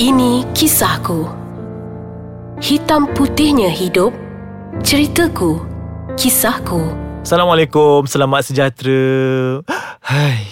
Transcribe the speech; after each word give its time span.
Ini 0.00 0.48
kisahku. 0.56 1.28
Hitam 2.56 3.04
putihnya 3.12 3.68
hidup. 3.68 4.16
Ceritaku. 4.80 5.60
Kisahku. 6.16 6.88
Assalamualaikum, 7.20 8.08
selamat 8.08 8.48
sejahtera. 8.48 9.60
Hai. 10.00 10.48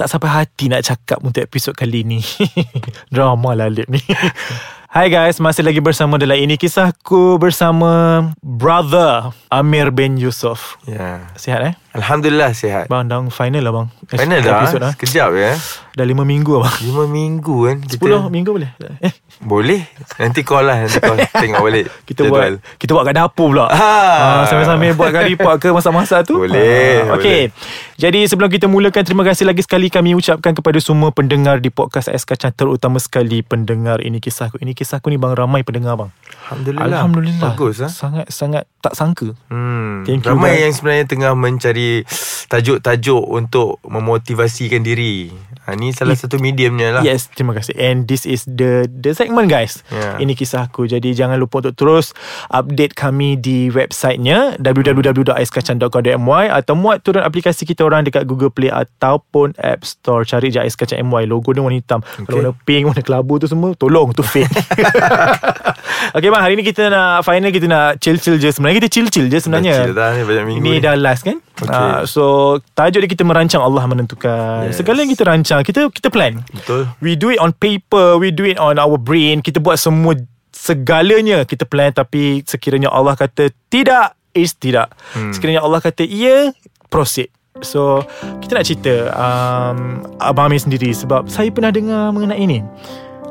Tak 0.00 0.08
sampai 0.08 0.32
hati 0.32 0.72
nak 0.72 0.80
cakap 0.80 1.20
untuk 1.20 1.44
episod 1.44 1.76
kali 1.76 2.08
ni. 2.08 2.24
Drama 3.12 3.52
lah 3.52 3.68
ni. 3.68 4.00
Hai 4.90 5.06
guys, 5.06 5.38
masih 5.38 5.62
lagi 5.62 5.78
bersama 5.78 6.18
dalam 6.18 6.34
ini 6.34 6.58
kisahku 6.58 7.38
bersama 7.38 8.26
brother 8.42 9.30
Amir 9.46 9.94
bin 9.94 10.18
Yusof. 10.18 10.82
Ya. 10.82 11.30
Sihat 11.38 11.62
eh? 11.62 11.74
Alhamdulillah 11.94 12.50
sihat. 12.50 12.90
Bang, 12.90 13.06
dah 13.06 13.22
final 13.30 13.62
lah 13.62 13.70
bang. 13.70 13.86
Final 14.10 14.42
dah. 14.42 14.66
Episod 14.66 14.82
dah. 14.82 14.92
Sekejap 14.98 15.30
ya. 15.38 15.54
Dah 15.94 16.02
lima 16.02 16.26
minggu 16.26 16.58
bang. 16.58 16.74
Lima 16.90 17.06
minggu 17.06 17.70
kan 17.70 17.76
kita. 17.86 18.02
Sepuluh 18.02 18.26
minggu 18.34 18.50
boleh? 18.50 18.70
Eh, 18.98 19.14
Boleh. 19.40 19.88
Nanti 20.20 20.44
call 20.44 20.68
lah. 20.68 20.84
Nanti 20.84 21.00
call. 21.00 21.16
Tengok 21.42 21.64
balik. 21.64 21.88
kita 22.04 22.28
buat 22.28 22.60
kita 22.76 22.92
buat 22.92 23.04
kat 23.04 23.16
dapur 23.16 23.48
pula. 23.50 23.66
Ha. 23.66 23.72
Ah, 23.72 24.42
sambil-sambil 24.44 24.92
buat 24.92 25.08
kat 25.10 25.24
report 25.26 25.56
ke 25.56 25.68
masak-masak 25.70 26.28
tu. 26.28 26.36
Boleh, 26.38 27.08
Ah, 27.08 27.16
Okey. 27.16 27.48
Jadi 27.96 28.28
sebelum 28.28 28.46
kita 28.46 28.68
mulakan 28.68 29.00
terima 29.00 29.24
kasih 29.24 29.48
lagi 29.48 29.60
sekali 29.60 29.88
kami 29.88 30.12
ucapkan 30.12 30.52
kepada 30.52 30.76
semua 30.76 31.08
pendengar 31.08 31.56
di 31.56 31.68
podcast 31.68 32.06
Ais 32.06 32.22
Kacang 32.22 32.52
terutama 32.52 32.96
sekali 32.96 33.40
pendengar 33.40 34.00
ini 34.00 34.20
kisahku. 34.20 34.56
Ini 34.56 34.72
kisahku 34.72 35.08
ni 35.08 35.16
bang 35.16 35.32
ramai 35.32 35.64
pendengar 35.64 35.96
bang. 35.96 36.10
Alhamdulillah. 36.44 36.84
Alhamdulillah. 36.86 37.40
Bagus 37.50 37.80
ha. 37.80 37.88
Sangat 37.88 38.28
sangat 38.28 38.68
tak 38.78 38.92
sangka. 38.92 39.32
Hmm. 39.48 40.04
Thank 40.04 40.24
you, 40.24 40.32
Ramai 40.32 40.52
guys. 40.52 40.60
yang 40.62 40.72
sebenarnya 40.74 41.04
tengah 41.06 41.32
mencari 41.32 42.04
tajuk-tajuk 42.46 43.24
untuk 43.24 43.80
memotivasikan 43.84 44.80
diri. 44.80 45.32
Ha, 45.70 45.78
ni 45.78 45.94
salah 45.94 46.18
If- 46.18 46.26
satu 46.26 46.42
mediumnya 46.42 46.90
lah. 46.90 47.02
Yes, 47.02 47.30
terima 47.30 47.54
kasih. 47.54 47.78
And 47.78 48.04
this 48.04 48.26
is 48.26 48.42
the 48.42 48.90
the 48.90 49.14
segment 49.14 49.46
guys. 49.46 49.86
Yeah. 49.86 50.18
Ini 50.18 50.34
kisahku. 50.34 50.84
Jadi 50.84 51.14
jangan 51.14 51.38
lupa 51.38 51.62
untuk 51.62 51.78
terus 51.78 52.10
update 52.48 52.98
kami 52.98 53.38
di 53.38 53.70
websitenya 53.70 54.58
www.aiskacang.com.my 54.58 56.44
atau 56.50 56.74
muat 56.74 57.00
turun 57.00 57.22
aplikasi 57.22 57.62
kita 57.62 57.86
orang 57.86 58.02
dekat 58.02 58.26
Google 58.26 58.50
Play 58.50 58.68
ataupun 58.68 59.54
App 59.56 59.86
Store. 59.86 60.26
Cari 60.26 60.50
je 60.50 60.58
Ais 60.58 60.74
Kacang 60.74 60.98
MY. 61.00 61.30
Logo 61.30 61.54
dia 61.54 61.62
warna 61.62 61.78
hitam. 61.78 62.02
Okay. 62.02 62.26
Kalau 62.26 62.50
warna 62.50 62.52
pink, 62.66 62.82
warna 62.84 63.02
kelabu 63.02 63.38
tu 63.38 63.46
semua, 63.46 63.70
tolong 63.72 64.10
tu 64.10 64.26
fake. 64.26 64.50
okay 66.16 66.28
bang, 66.28 66.42
hari 66.42 66.58
ni 66.58 66.64
kita 66.64 66.88
nak 66.88 67.22
final 67.22 67.50
kita 67.50 67.66
nak 67.66 68.00
chill-chill 68.00 68.36
je. 68.36 68.50
Sebenarnya 68.50 68.82
kita 68.82 68.88
chill-chill 68.90 69.26
je 69.28 69.38
sebenarnya. 69.38 69.74
Dah 69.76 69.84
chill 69.86 69.94
dah 69.94 70.08
ni, 70.10 70.22
banyak 70.24 70.44
minggu 70.48 70.60
Ini 70.60 70.72
ni. 70.72 70.82
dah 70.82 70.94
last 70.96 71.22
kan? 71.22 71.38
Okay. 71.60 71.72
Ah, 71.72 72.02
so 72.08 72.56
tajuk 72.72 73.04
dia 73.04 73.10
kita 73.10 73.24
merancang 73.24 73.60
Allah 73.60 73.84
menentukan. 73.84 74.72
Yes. 74.72 74.80
Segala 74.80 75.04
yang 75.04 75.12
kita 75.12 75.24
rancang, 75.28 75.60
kita 75.64 75.92
kita 75.92 76.08
plan. 76.08 76.40
Betul. 76.52 76.88
We 77.04 77.16
do 77.20 77.30
it 77.32 77.40
on 77.40 77.52
paper 77.56 78.16
We 78.16 78.32
do 78.32 78.48
it 78.48 78.56
on 78.60 78.80
our 78.80 78.96
brain 78.96 79.44
Kita 79.44 79.60
buat 79.60 79.76
semua 79.80 80.16
Segalanya 80.50 81.44
kita 81.44 81.64
plan 81.68 81.92
Tapi 81.92 82.42
sekiranya 82.44 82.92
Allah 82.92 83.14
kata 83.14 83.52
Tidak 83.68 84.36
Is 84.36 84.56
tidak 84.56 84.92
hmm. 85.16 85.32
Sekiranya 85.32 85.62
Allah 85.62 85.80
kata 85.80 86.04
Ya 86.04 86.50
Proceed 86.92 87.32
So 87.64 88.04
Kita 88.44 88.60
nak 88.60 88.66
cerita 88.66 88.94
um, 89.14 90.04
Abang 90.20 90.52
Amir 90.52 90.60
sendiri 90.60 90.90
Sebab 90.92 91.28
saya 91.28 91.48
pernah 91.52 91.72
dengar 91.72 92.12
Mengenai 92.12 92.40
ini 92.40 92.60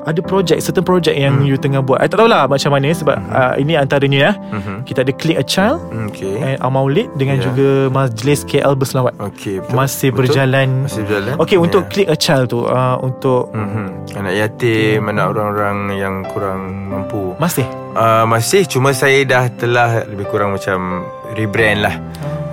ada 0.09 0.21
projek 0.21 0.57
Certain 0.59 0.81
projek 0.81 1.13
yang 1.13 1.41
you 1.41 1.55
tengah 1.55 1.79
buat 1.79 2.01
I 2.01 2.07
tak 2.07 2.17
tahulah 2.17 2.45
macam 2.45 2.73
mana 2.73 2.89
Sebab 2.89 3.15
uh, 3.29 3.53
ini 3.55 3.73
antaranya 3.73 4.19
ya. 4.19 4.31
Mhm. 4.35 4.75
Kita 4.83 5.01
ada 5.01 5.13
Click 5.13 5.37
a 5.37 5.45
Child 5.45 5.79
Okay. 6.09 6.33
And 6.39 6.57
Amaulid 6.59 7.13
Dengan 7.13 7.37
Yeah. 7.37 7.45
juga 7.47 7.69
Majlis 7.89 8.43
KL 8.43 8.73
Berselawat 8.73 9.13
Okay. 9.21 9.61
Betul. 9.61 9.75
Masih 9.75 10.09
Betul. 10.09 10.19
berjalan 10.19 10.67
Masih 10.83 11.01
berjalan. 11.03 11.33
Okay 11.37 11.57
untuk 11.57 11.83
Ya. 11.85 11.89
Click 11.89 12.07
a 12.09 12.17
Child 12.17 12.45
tu 12.47 12.59
uh, 12.63 12.97
Untuk 12.99 13.53
Mhm. 13.53 13.85
Anak 14.15 14.33
yatim, 14.35 15.05
anak 15.05 15.25
orang-orang 15.29 15.77
yang 15.93 16.15
kurang 16.25 16.61
mampu. 16.87 17.37
Masih 17.37 17.63
Uh, 17.89 18.21
masih 18.23 18.63
cuma 18.63 18.93
saya 18.93 19.25
dah 19.25 19.49
telah 19.51 20.05
lebih 20.05 20.29
kurang 20.29 20.53
macam 20.53 21.01
rebrand 21.33 21.81
lah. 21.81 21.95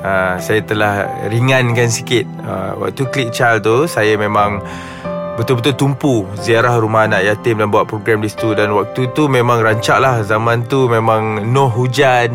Uh, 0.00 0.34
saya 0.38 0.60
telah 0.60 0.94
ringankan 1.28 1.86
sikit. 1.86 2.24
Uh, 2.40 2.72
waktu 2.78 3.04
Click 3.06 3.30
Child 3.30 3.60
tu 3.60 3.84
saya 3.84 4.16
memang 4.16 4.64
betul-betul 5.36 5.74
tumpu 5.76 6.24
ziarah 6.40 6.80
rumah 6.80 7.04
anak 7.04 7.22
yatim 7.22 7.60
dan 7.60 7.68
buat 7.68 7.84
program 7.86 8.24
di 8.24 8.28
situ. 8.32 8.56
Dan 8.56 8.72
waktu 8.72 9.12
tu 9.12 9.28
memang 9.28 9.60
rancak 9.60 10.00
lah 10.00 10.24
zaman 10.24 10.64
tu 10.66 10.88
memang 10.88 11.44
Noh 11.52 11.70
Hujan, 11.70 12.34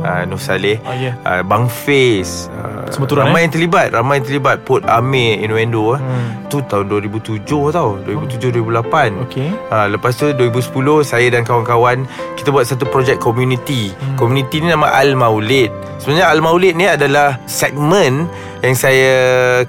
uh, 0.00 0.22
Noh 0.24 0.36
Saleh, 0.36 0.80
Oh, 0.82 0.92
ya. 0.92 1.12
uh, 1.22 1.42
Bang 1.42 1.66
Face, 1.66 2.48
uh, 2.50 2.88
Semua 2.88 3.06
turun, 3.06 3.24
ramai 3.24 3.40
eh? 3.40 3.42
yang 3.46 3.52
terlibat, 3.54 3.86
ramai 3.90 4.18
yang 4.18 4.26
terlibat 4.26 4.56
Port 4.62 4.82
Amir 4.84 5.38
Innuendo 5.38 5.94
eh. 5.94 6.00
Hmm. 6.00 6.28
Tu 6.50 6.58
tahun 6.66 6.90
2007 6.90 7.46
tau, 7.70 7.94
2007-2008. 8.02 9.30
Okay 9.30 9.48
Ha, 9.70 9.86
lepas 9.86 10.10
tu 10.12 10.26
2010 10.30 10.74
saya 11.06 11.26
dan 11.30 11.42
kawan-kawan 11.42 12.04
kita 12.34 12.50
buat 12.50 12.66
satu 12.66 12.84
projek 12.84 13.18
community. 13.18 13.94
Hmm. 13.94 14.16
Community 14.18 14.58
ni 14.58 14.68
nama 14.68 14.90
Al 14.90 15.14
Maulid. 15.14 15.70
Sebenarnya 15.98 16.26
Al 16.26 16.40
Maulid 16.40 16.74
ni 16.74 16.88
adalah 16.88 17.38
segmen 17.44 18.26
yang 18.60 18.76
saya 18.76 19.12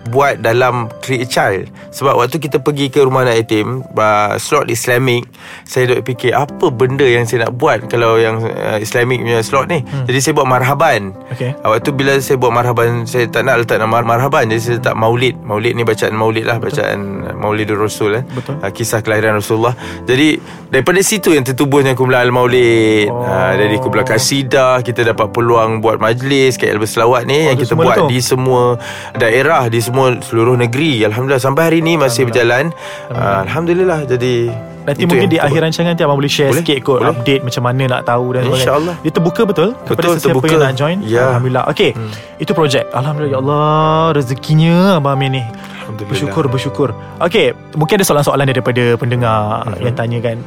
buat 0.09 0.40
dalam 0.40 0.92
Create 1.00 1.24
a 1.24 1.28
Child. 1.28 1.63
Sebab 1.92 2.18
waktu 2.18 2.40
kita 2.40 2.59
pergi 2.59 2.88
ke 2.88 3.00
rumah 3.00 3.24
anak 3.24 3.40
yatim, 3.40 3.84
uh, 3.96 4.36
slot 4.36 4.68
Islamic, 4.68 5.24
saya 5.63 5.88
duk 5.88 6.03
fikir 6.03 6.36
apa 6.36 6.68
benda 6.68 7.03
yang 7.03 7.24
saya 7.24 7.48
nak 7.48 7.56
buat 7.56 7.88
kalau 7.88 8.16
yang 8.16 8.44
uh, 8.44 8.80
Islamic 8.80 9.24
punya 9.24 9.40
slot 9.40 9.68
ni. 9.68 9.80
Hmm. 9.80 10.08
Jadi 10.08 10.19
saya 10.22 10.32
buat 10.32 10.46
marhaban. 10.46 11.12
Okay 11.28 11.58
Ah, 11.59 11.74
Waktu 11.74 11.90
bila 11.92 12.16
saya 12.18 12.36
buat 12.36 12.50
marhaban 12.50 13.04
Saya 13.04 13.26
tak 13.26 13.44
nak 13.44 13.59
letak 13.59 13.78
nama 13.78 14.00
marhaban 14.00 14.46
Jadi 14.46 14.62
saya 14.62 14.76
letak 14.78 14.94
maulid 14.94 15.36
Maulid 15.38 15.74
ni 15.74 15.82
bacaan 15.82 16.12
maulid 16.12 16.44
lah 16.44 16.58
Bacaan 16.58 17.00
Maulidur 17.34 17.78
Rasul 17.78 18.18
eh. 18.18 18.24
Betul. 18.26 18.56
Ah, 18.58 18.70
Kisah 18.70 19.00
kelahiran 19.00 19.36
Rasulullah 19.36 19.74
Jadi 20.04 20.38
Daripada 20.68 21.00
situ 21.02 21.31
yang 21.31 21.42
tertubuhnya 21.42 21.92
Kumpulan 21.92 22.24
Al-Maulid 22.24 23.08
Oh. 23.08 23.20
oh. 23.20 23.52
Dari 23.52 23.76
kumpulan 23.78 24.06
kasidah 24.06 24.80
Kita 24.80 25.02
dapat 25.04 25.30
peluang 25.30 25.80
buat 25.80 25.98
majlis 25.98 26.56
KL 26.56 26.78
Berselawat 26.78 27.26
ni 27.26 27.42
Oh, 27.42 27.50
Yang 27.50 27.60
kita 27.64 27.74
buat 27.76 27.96
tu? 27.98 28.08
di 28.08 28.20
semua 28.20 28.78
daerah 29.14 29.66
Di 29.66 29.80
semua 29.80 30.14
seluruh 30.20 30.56
negeri 30.56 31.04
Alhamdulillah 31.04 31.42
Sampai 31.42 31.64
hari 31.66 31.80
ni 31.80 31.96
masih 31.96 32.26
berjalan 32.26 32.70
Ah, 33.08 33.42
Alhamdulillah 33.42 34.06
Jadi 34.06 34.52
Nanti 34.81 35.00
itu 35.00 35.08
mungkin 35.08 35.30
di 35.30 35.38
akhir 35.38 35.59
rancangan 35.62 35.90
nanti 35.92 36.02
abang 36.02 36.18
boleh 36.18 36.28
share 36.28 36.50
Boleh, 36.50 36.59
sikit 36.59 36.78
kot 36.81 37.00
boleh. 37.00 37.09
update 37.12 37.42
macam 37.42 37.62
mana 37.64 37.84
nak 37.88 38.02
tahu 38.03 38.25
dan 38.31 38.42
sebagainya. 38.42 38.62
InsyaAllah. 38.62 38.96
Dia 39.00 39.12
terbuka 39.12 39.42
betul 39.46 39.69
kepada 39.78 39.94
Betul, 39.94 40.14
sesiapa 40.16 40.28
terbuka. 40.34 40.47
yang 40.50 40.62
nak 40.64 40.74
join. 40.74 40.97
Ya. 41.03 41.22
Alhamdulillah. 41.28 41.64
Okey. 41.68 41.92
Hmm. 41.94 42.12
Itu 42.38 42.52
projek. 42.52 42.84
Alhamdulillah 42.92 43.31
ya 43.31 43.40
Allah 43.40 43.66
rezekinya 44.12 44.75
abang 44.97 45.14
Amir 45.16 45.30
ni. 45.31 45.44
Alhamdulillah. 45.44 46.09
Bersyukur 46.09 46.44
bersyukur. 46.47 46.90
Okey, 47.19 47.46
mungkin 47.74 47.94
ada 47.96 48.06
soalan-soalan 48.06 48.46
daripada 48.46 48.84
pendengar 48.96 49.68
Mhm. 49.68 49.81
yang 49.81 49.96
tanya 49.96 50.19
kan. 50.19 50.38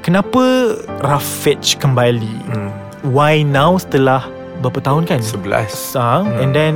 Kenapa 0.00 0.42
Rafej 0.98 1.76
kembali? 1.76 2.34
Hmm. 2.48 2.70
Why 3.06 3.40
now 3.40 3.74
setelah 3.74 4.24
berapa 4.58 4.78
tahun 4.78 5.04
kan? 5.04 5.20
Sebelas 5.20 5.72
Sang 5.72 6.24
Hmm. 6.26 6.40
and 6.40 6.50
then 6.52 6.74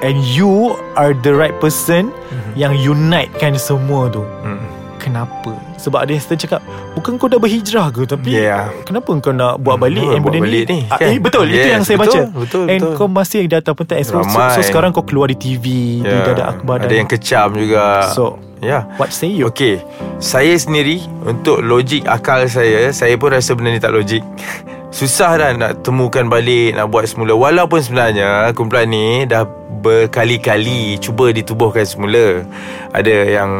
and 0.00 0.20
you 0.20 0.74
are 0.94 1.14
the 1.14 1.30
right 1.30 1.54
person 1.56 2.12
yang 2.52 2.74
unite 2.74 3.32
kan 3.34 3.54
semua 3.54 4.08
tu. 4.08 4.20
Hmm. 4.42 4.60
Kenapa? 4.96 5.52
Sebab 5.76 5.98
ada 6.00 6.10
yang 6.10 6.22
cakap 6.22 6.60
Bukan 6.94 7.16
kau 7.16 7.26
dah 7.26 7.36
berhijrah 7.36 7.90
ke? 7.90 8.04
Tapi 8.04 8.30
Yeah. 8.30 8.70
Kenapa 8.82 9.10
kau 9.18 9.30
nak 9.30 9.60
buat 9.60 9.76
balik 9.76 10.02
Hmm, 10.02 10.14
And 10.14 10.22
buat 10.22 10.32
benda 10.32 10.46
balik 10.46 10.64
ni, 10.66 10.74
ni, 10.74 10.80
Ah, 10.88 10.98
kan? 10.98 11.06
eh, 11.06 11.18
Betul. 11.18 11.46
Itu 11.48 11.58
Yes, 11.58 11.70
yang 11.70 11.82
saya 11.82 11.98
betul, 11.98 12.24
baca. 12.24 12.40
betul, 12.40 12.64
And 12.66 12.80
betul. 12.80 12.94
kau 12.96 13.06
masih 13.06 13.40
di 13.44 13.54
atas 13.54 13.72
pun 13.72 13.84
so, 13.84 13.94
so, 13.94 14.04
so, 14.04 14.16
Ramai. 14.16 14.62
sekarang 14.62 14.90
kau 14.90 15.02
keluar 15.02 15.26
di 15.26 15.36
TV 15.36 15.64
Di 16.00 16.08
Ya, 16.08 16.24
Dada 16.24 16.44
Akbar 16.50 16.82
Ada 16.82 16.94
yang 16.94 17.06
kecam 17.06 17.54
juga. 17.54 18.08
So 18.10 18.36
Ya 18.58 18.88
What 18.96 19.10
say 19.10 19.28
you? 19.28 19.48
Okey 19.48 19.82
Saya 20.18 20.56
sendiri 20.56 21.04
Untuk 21.22 21.60
logik 21.60 22.06
akal 22.06 22.46
saya 22.46 22.88
Saya 22.90 23.14
pun 23.14 23.30
rasa 23.30 23.52
benda 23.52 23.68
ni 23.68 23.78
tak 23.78 23.92
logik 23.92 24.24
Susah 24.94 25.34
dah 25.34 25.50
nak 25.58 25.82
temukan 25.82 26.30
balik 26.30 26.78
Nak 26.78 26.86
buat 26.86 27.10
semula. 27.10 27.34
Walaupun 27.34 27.82
sebenarnya 27.82 28.54
Kumpulan 28.54 28.86
ni 28.86 29.26
Dah 29.26 29.42
berkali-kali 29.82 31.02
Cuba 31.02 31.34
ditubuhkan 31.34 31.82
semula. 31.82 32.46
Ada 32.94 33.42
yang 33.42 33.50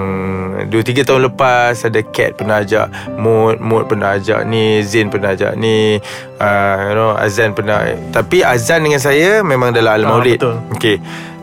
2-3 0.70 1.02
tahun 1.02 1.26
lepas 1.34 1.74
Ada 1.90 2.06
Cat 2.14 2.38
pernah 2.38 2.62
ajak 2.62 3.18
Mood 3.18 3.58
Mood 3.58 3.90
pernah 3.90 4.14
ajak 4.14 4.46
ni 4.46 4.78
Zain 4.86 5.10
pernah 5.10 5.34
ajak 5.34 5.58
ni 5.58 5.98
uh, 6.38 6.74
You 6.86 6.94
know 6.94 7.10
Azan 7.18 7.50
pernah. 7.50 7.82
Tapi 8.14 8.46
Azan 8.46 8.86
dengan 8.86 9.02
saya 9.02 9.42
Memang 9.42 9.74
dalam 9.74 9.98
Al-Maulid. 9.98 10.38
betul. 10.38 10.54
Okey. 10.78 10.96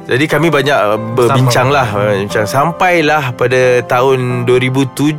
Jadi 0.08 0.26
kami 0.26 0.48
banyak 0.48 0.80
uh, 0.80 1.00
berbincang 1.20 1.68
lah 1.68 1.92
Bincang 2.16 2.48
Sampailah 2.48 3.36
pada 3.36 3.84
tahun 3.84 4.48
2017 4.48 5.12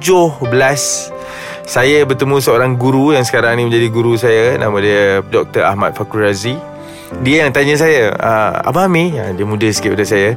Saya 1.63 2.03
bertemu 2.03 2.43
seorang 2.43 2.75
guru 2.75 3.15
Yang 3.15 3.31
sekarang 3.31 3.59
ni 3.59 3.69
menjadi 3.71 3.89
guru 3.93 4.19
saya 4.19 4.59
Nama 4.59 4.77
dia 4.83 5.23
Dr. 5.23 5.63
Ahmad 5.63 5.95
Fakrul 5.95 6.27
Razi 6.27 6.72
Dia 7.21 7.45
yang 7.45 7.53
tanya 7.53 7.77
saya 7.77 8.17
uh, 8.17 8.65
Abang 8.65 8.89
Amir? 8.89 9.13
Ya, 9.13 9.29
Dia 9.37 9.45
muda 9.45 9.69
sikit 9.69 9.93
daripada 9.93 10.09
saya. 10.09 10.33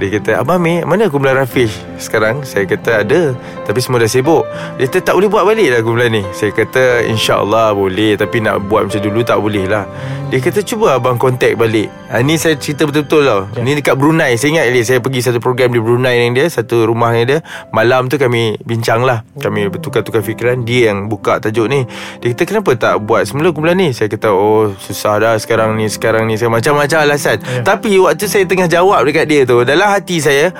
Dia 0.00 0.08
kata 0.16 0.30
Abang 0.40 0.58
Amir 0.64 0.88
Mana 0.88 1.12
kumpulan 1.12 1.36
Rafish 1.36 1.76
sekarang? 2.00 2.42
Saya 2.42 2.64
kata 2.64 3.04
ada 3.04 3.36
Tapi 3.68 3.78
semua 3.84 4.00
dah 4.00 4.08
sibuk. 4.08 4.48
Dia 4.80 4.88
kata 4.88 5.12
tak 5.12 5.14
boleh 5.20 5.28
buat 5.28 5.44
balik 5.44 5.68
lah 5.74 5.80
kumpulan 5.84 6.10
ni. 6.10 6.22
Saya 6.32 6.54
kata 6.54 7.04
InsyaAllah 7.04 7.76
boleh 7.76 8.16
Tapi 8.16 8.40
nak 8.40 8.64
buat 8.64 8.88
macam 8.88 9.00
dulu 9.04 9.20
Tak 9.20 9.38
boleh 9.38 9.68
lah. 9.68 9.84
Dia 10.32 10.40
kata 10.40 10.64
cuba 10.64 10.96
abang 10.96 11.20
kontak 11.20 11.54
balik. 11.54 11.92
Ha, 12.08 12.24
Ni 12.24 12.40
saya 12.40 12.56
cerita 12.56 12.88
betul-betul 12.88 13.22
tau. 13.26 13.40
Ya. 13.54 13.60
Ni 13.60 13.76
dekat 13.76 13.94
Brunei. 13.98 14.34
Saya 14.38 14.56
ingat 14.56 14.66
dia 14.72 14.82
Saya 14.86 14.98
pergi 14.98 15.20
satu 15.20 15.38
program 15.38 15.70
di 15.70 15.78
Brunei 15.78 16.24
dengan 16.24 16.34
dia 16.40 16.46
Satu 16.50 16.88
rumah 16.88 17.14
dengan 17.14 17.26
dia. 17.26 17.38
Malam 17.70 18.08
tu 18.08 18.16
kami 18.16 18.56
bincang 18.62 19.02
lah. 19.02 19.26
Kami 19.38 19.68
bertukar-tukar 19.70 20.24
fikiran. 20.24 20.64
Dia 20.64 20.90
yang 20.94 21.10
buka 21.10 21.38
tajuk 21.38 21.66
ni. 21.68 21.84
Dia 22.22 22.32
kata 22.34 22.42
kenapa 22.46 22.70
tak 22.78 22.94
buat 23.04 23.26
semula 23.28 23.52
kumpulan 23.54 23.76
ni? 23.76 23.90
Saya 23.94 24.08
kata 24.10 24.32
oh 24.32 24.72
susah 24.78 25.20
dah 25.20 25.34
sekarang 25.38 25.76
ni. 25.76 25.86
Sekarang 25.86 26.13
ni 26.22 26.38
saya 26.38 26.50
macam-macam 26.54 26.98
alasan. 27.02 27.42
Ya. 27.42 27.66
Tapi 27.66 27.98
waktu 27.98 28.30
saya 28.30 28.46
tengah 28.46 28.70
jawab 28.70 29.02
dekat 29.02 29.26
dia 29.26 29.42
tu 29.42 29.66
Dalam 29.66 29.90
hati 29.90 30.22
saya 30.22 30.54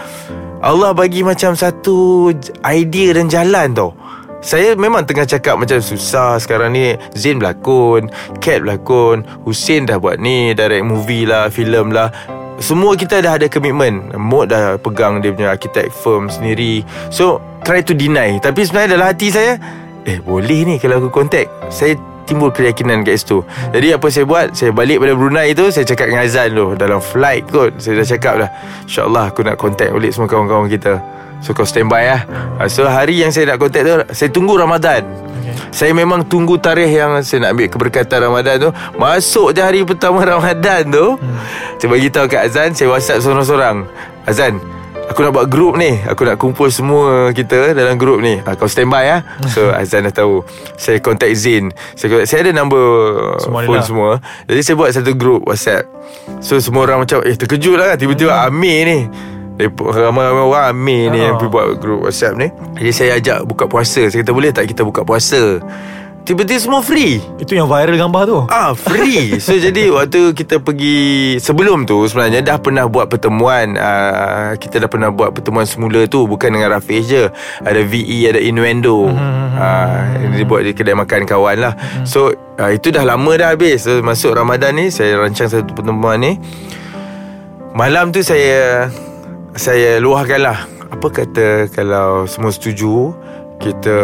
Allah 0.64 0.90
bagi 0.96 1.22
macam 1.22 1.54
satu 1.54 2.32
idea 2.64 3.14
dan 3.14 3.30
jalan 3.30 3.76
tau. 3.76 3.92
Saya 4.44 4.76
memang 4.76 5.08
tengah 5.08 5.24
cakap 5.24 5.56
macam 5.56 5.80
susah 5.80 6.36
sekarang 6.36 6.76
ni. 6.76 6.98
Zain 7.16 7.40
berlakon 7.40 8.12
Cat 8.44 8.60
berlakon 8.60 9.24
Hussein 9.48 9.88
dah 9.88 9.96
buat 9.96 10.20
ni 10.20 10.52
Direct 10.52 10.84
movie 10.84 11.24
lah 11.24 11.48
Filem 11.48 11.92
lah. 11.92 12.12
Semua 12.60 12.92
kita 12.94 13.24
dah 13.24 13.40
ada 13.40 13.48
komitmen 13.48 14.12
Mod 14.20 14.52
dah 14.52 14.76
pegang 14.78 15.24
dia 15.24 15.32
punya 15.32 15.52
architect 15.52 15.92
firm 15.96 16.28
sendiri. 16.28 16.84
So 17.08 17.40
Try 17.64 17.80
to 17.80 17.96
deny. 17.96 18.36
Tapi 18.44 18.60
sebenarnya 18.60 19.00
dalam 19.00 19.08
hati 19.08 19.32
saya 19.32 19.56
Eh 20.04 20.20
boleh 20.20 20.68
ni 20.68 20.74
kalau 20.76 21.00
aku 21.00 21.08
contact. 21.08 21.48
Saya 21.72 21.96
timbul 22.24 22.50
keyakinan 22.50 23.04
kat 23.04 23.20
situ. 23.20 23.44
Jadi 23.70 23.94
apa 23.94 24.06
saya 24.08 24.24
buat? 24.24 24.56
Saya 24.56 24.72
balik 24.72 25.00
pada 25.00 25.12
Brunei 25.12 25.52
tu 25.52 25.68
Saya 25.68 25.84
cakap 25.84 26.10
dengan 26.10 26.24
Azan 26.24 26.48
tu 26.52 26.66
Dalam 26.74 26.98
flight 26.98 27.44
kot. 27.48 27.76
Saya 27.78 28.00
dah 28.00 28.06
cakap 28.06 28.34
dah 28.40 28.50
InsyaAllah 28.84 29.24
aku 29.30 29.40
nak 29.44 29.56
contact 29.56 29.90
balik 29.92 30.10
semua 30.10 30.28
kawan-kawan 30.28 30.66
kita. 30.68 30.98
So 31.44 31.52
kau 31.52 31.68
standby 31.68 32.08
lah. 32.08 32.22
Ah, 32.56 32.68
So 32.68 32.88
hari 32.88 33.20
yang 33.20 33.30
saya 33.30 33.54
nak 33.54 33.60
contact 33.60 33.84
tu 33.84 33.94
Saya 34.12 34.28
tunggu 34.32 34.56
Ramadan. 34.56 35.04
Saya 35.70 35.94
memang 35.94 36.26
tunggu 36.26 36.58
tarikh 36.58 36.90
yang 36.90 37.20
Saya 37.22 37.48
nak 37.48 37.50
ambil 37.56 37.68
keberkatan 37.70 38.18
Ramadan 38.26 38.54
tu. 38.58 38.70
Masuk 38.96 39.54
je 39.54 39.60
hari 39.62 39.84
pertama 39.84 40.24
Ramadan 40.34 40.88
tu 40.88 41.14
hmm. 41.14 41.36
Saya 41.78 41.88
bagi 41.92 42.08
tahu 42.10 42.26
kat 42.26 42.50
Azan 42.50 42.72
Saya 42.72 42.88
whatsapp 42.90 43.20
seorang-seorang. 43.20 43.84
Azan 44.24 44.73
Aku 45.04 45.20
nak 45.20 45.32
buat 45.32 45.46
grup 45.46 45.76
ni. 45.76 46.00
Aku 46.02 46.24
nak 46.24 46.36
kumpul 46.36 46.68
semua 46.68 47.28
kita 47.30 47.70
Dalam 47.72 47.94
grup 47.94 48.18
ni. 48.18 48.40
Ha, 48.40 48.56
Kau 48.56 48.66
standby 48.66 49.04
lah 49.04 49.20
So 49.52 49.68
Azan 49.70 50.04
dah 50.04 50.14
tahu. 50.14 50.40
Saya 50.74 50.98
contact 50.98 51.34
Zain. 51.36 51.68
Saya, 51.94 52.08
contact, 52.10 52.28
saya 52.28 52.40
ada 52.42 52.52
number 52.52 52.82
Semua 53.38 53.60
Phone 53.62 53.78
lah. 53.78 53.84
semua. 53.84 54.10
Jadi 54.44 54.60
saya 54.60 54.74
buat 54.74 54.90
satu 54.90 55.12
grup 55.12 55.44
WhatsApp. 55.44 55.84
So 56.40 56.56
semua 56.58 56.84
orang 56.84 57.04
macam 57.04 57.20
Eh 57.20 57.36
terkejut 57.36 57.76
lah. 57.76 57.94
Tiba-tiba 57.94 58.32
Hmm. 58.32 58.48
Amir 58.48 58.78
ni. 58.84 58.98
Eh, 59.54 59.70
ramai-ramai 59.70 60.42
orang 60.42 60.66
Amir 60.66 61.02
ni 61.08 61.18
Ah. 61.20 61.30
Yang 61.30 61.34
pergi 61.38 61.52
buat 61.52 61.66
grup 61.78 62.00
WhatsApp 62.02 62.34
ni. 62.34 62.48
Jadi 62.74 62.90
saya 62.90 63.10
ajak 63.14 63.38
buka 63.44 63.64
puasa. 63.64 64.02
Saya 64.08 64.18
kata 64.18 64.32
boleh 64.32 64.50
tak 64.50 64.66
kita 64.66 64.82
buka 64.82 65.04
puasa 65.04 65.62
Tiba-tiba 66.24 66.56
semua 66.56 66.80
free. 66.80 67.20
Itu 67.36 67.52
yang 67.52 67.68
viral 67.68 68.00
gambar 68.00 68.22
tu. 68.24 68.38
Ah 68.48 68.72
free. 68.72 69.36
So 69.36 69.52
jadi 69.68 69.92
waktu 69.92 70.32
kita 70.32 70.56
pergi 70.56 71.36
Sebelum 71.36 71.84
tu 71.84 72.00
sebenarnya 72.08 72.40
Dah 72.40 72.56
pernah 72.56 72.88
buat 72.88 73.12
pertemuan 73.12 73.76
uh, 73.76 74.56
Kita 74.56 74.80
dah 74.80 74.88
pernah 74.88 75.12
buat 75.12 75.36
pertemuan 75.36 75.68
semula 75.68 76.08
tu 76.08 76.24
Bukan 76.24 76.56
dengan 76.56 76.72
Rafiq 76.72 77.04
je. 77.04 77.28
Ada 77.60 77.84
VE 77.84 78.32
Ada 78.32 78.40
Innuendo. 78.40 79.12
Uh, 79.12 80.00
Dia 80.32 80.48
buat 80.48 80.64
di 80.64 80.72
kedai 80.72 80.96
makan 80.96 81.28
kawan 81.28 81.60
lah. 81.60 81.76
So 82.08 82.32
uh, 82.56 82.72
Itu 82.72 82.88
dah 82.88 83.04
lama 83.04 83.36
dah 83.36 83.52
habis. 83.52 83.84
So 83.84 84.00
masuk 84.00 84.32
Ramadan 84.32 84.80
ni 84.80 84.88
Saya 84.88 85.20
rancang 85.20 85.52
satu 85.52 85.76
pertemuan 85.76 86.24
ni. 86.24 86.40
Malam 87.76 88.16
tu 88.16 88.24
saya 88.24 88.88
Saya 89.60 90.00
luahkan 90.00 90.40
lah. 90.40 90.64
Apa 90.88 91.04
kata 91.12 91.68
Kalau 91.68 92.24
semua 92.24 92.48
setuju 92.48 93.12
Kita 93.60 93.96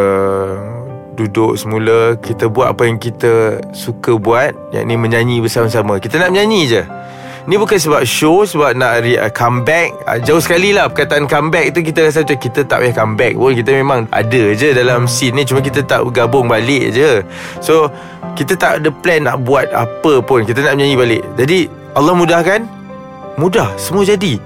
Duduk 1.20 1.60
semula 1.60 2.16
Kita 2.16 2.48
buat 2.48 2.72
apa 2.72 2.88
yang 2.88 2.96
kita 2.96 3.60
Suka 3.76 4.16
buat 4.16 4.56
Yang 4.72 4.84
ni 4.88 4.94
menyanyi 4.96 5.36
bersama-sama. 5.44 6.00
Kita 6.00 6.16
nak 6.16 6.32
menyanyi 6.32 6.62
je. 6.64 6.82
Ni 7.44 7.60
bukan 7.60 7.76
sebab 7.76 8.00
show 8.08 8.48
Sebab 8.48 8.72
nak 8.72 9.04
re- 9.04 9.20
uh, 9.20 9.28
comeback. 9.28 9.92
Uh, 10.08 10.16
Jauh 10.24 10.40
sekali 10.40 10.72
lah 10.72 10.88
Perkataan 10.88 11.28
comeback 11.28 11.76
tu 11.76 11.84
Kita 11.84 12.08
rasa 12.08 12.24
macam 12.24 12.40
Kita 12.40 12.60
tak 12.64 12.80
payah 12.80 12.96
comeback 12.96 13.36
pun. 13.36 13.52
Kita 13.52 13.70
memang 13.76 14.08
ada 14.08 14.42
je 14.56 14.72
Dalam 14.72 15.04
scene 15.04 15.36
ni 15.36 15.44
Cuma 15.44 15.60
kita 15.60 15.84
tak 15.84 16.08
bergabung 16.08 16.48
balik 16.48 16.96
je. 16.96 17.20
So 17.60 17.92
Kita 18.32 18.56
tak 18.56 18.72
ada 18.80 18.88
plan 18.88 19.28
Nak 19.28 19.44
buat 19.44 19.68
apa 19.76 20.24
pun. 20.24 20.48
Kita 20.48 20.64
nak 20.64 20.80
menyanyi 20.80 20.96
balik. 20.96 21.22
Jadi 21.36 21.68
Allah 21.92 22.16
mudahkan? 22.16 22.64
Mudah. 23.36 23.76
Semua 23.76 24.08
jadi 24.08 24.40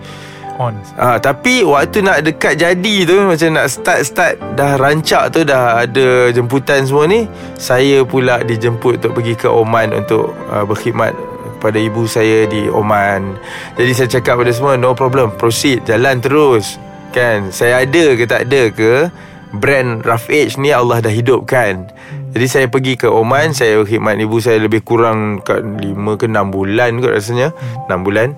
On 0.58 0.74
Ah, 0.94 1.18
tapi 1.18 1.66
waktu 1.66 2.06
nak 2.06 2.22
dekat 2.22 2.58
jadi 2.58 2.94
tu 3.02 3.16
macam 3.26 3.48
nak 3.58 3.66
start-start 3.66 4.38
dah 4.54 4.78
rancak 4.78 5.34
tu 5.34 5.42
dah 5.42 5.82
ada 5.82 6.30
jemputan 6.30 6.86
semua 6.86 7.10
ni, 7.10 7.26
saya 7.58 8.06
pula 8.06 8.42
dijemput 8.46 9.02
untuk 9.02 9.18
pergi 9.18 9.34
ke 9.34 9.48
Oman 9.50 9.90
untuk 9.90 10.30
uh, 10.50 10.62
berkhidmat 10.62 11.14
pada 11.58 11.80
ibu 11.80 12.04
saya 12.04 12.44
di 12.44 12.68
Oman. 12.68 13.34
Jadi 13.80 13.92
saya 13.96 14.08
cakap 14.20 14.44
pada 14.44 14.52
semua 14.52 14.76
no 14.76 14.92
problem, 14.92 15.32
proceed, 15.34 15.82
jalan 15.88 16.20
terus. 16.20 16.76
Kan? 17.10 17.50
Saya 17.50 17.86
ada 17.86 18.04
ke 18.14 18.24
tak 18.28 18.50
ada 18.50 18.68
ke 18.68 19.08
brand 19.54 20.02
Rough 20.02 20.28
Edge 20.28 20.58
ni 20.60 20.74
Allah 20.74 21.00
dah 21.00 21.10
hidupkan. 21.10 21.88
Jadi 22.34 22.46
saya 22.50 22.66
pergi 22.66 22.98
ke 22.98 23.06
Oman, 23.06 23.54
saya 23.54 23.78
berkhidmat 23.80 24.18
ibu 24.18 24.42
saya 24.42 24.58
lebih 24.58 24.82
kurang 24.82 25.40
kat 25.40 25.62
5 25.62 26.20
ke 26.20 26.26
6 26.26 26.54
bulan 26.54 26.90
kot 26.98 27.12
rasanya. 27.14 27.48
6 27.86 28.06
bulan 28.06 28.34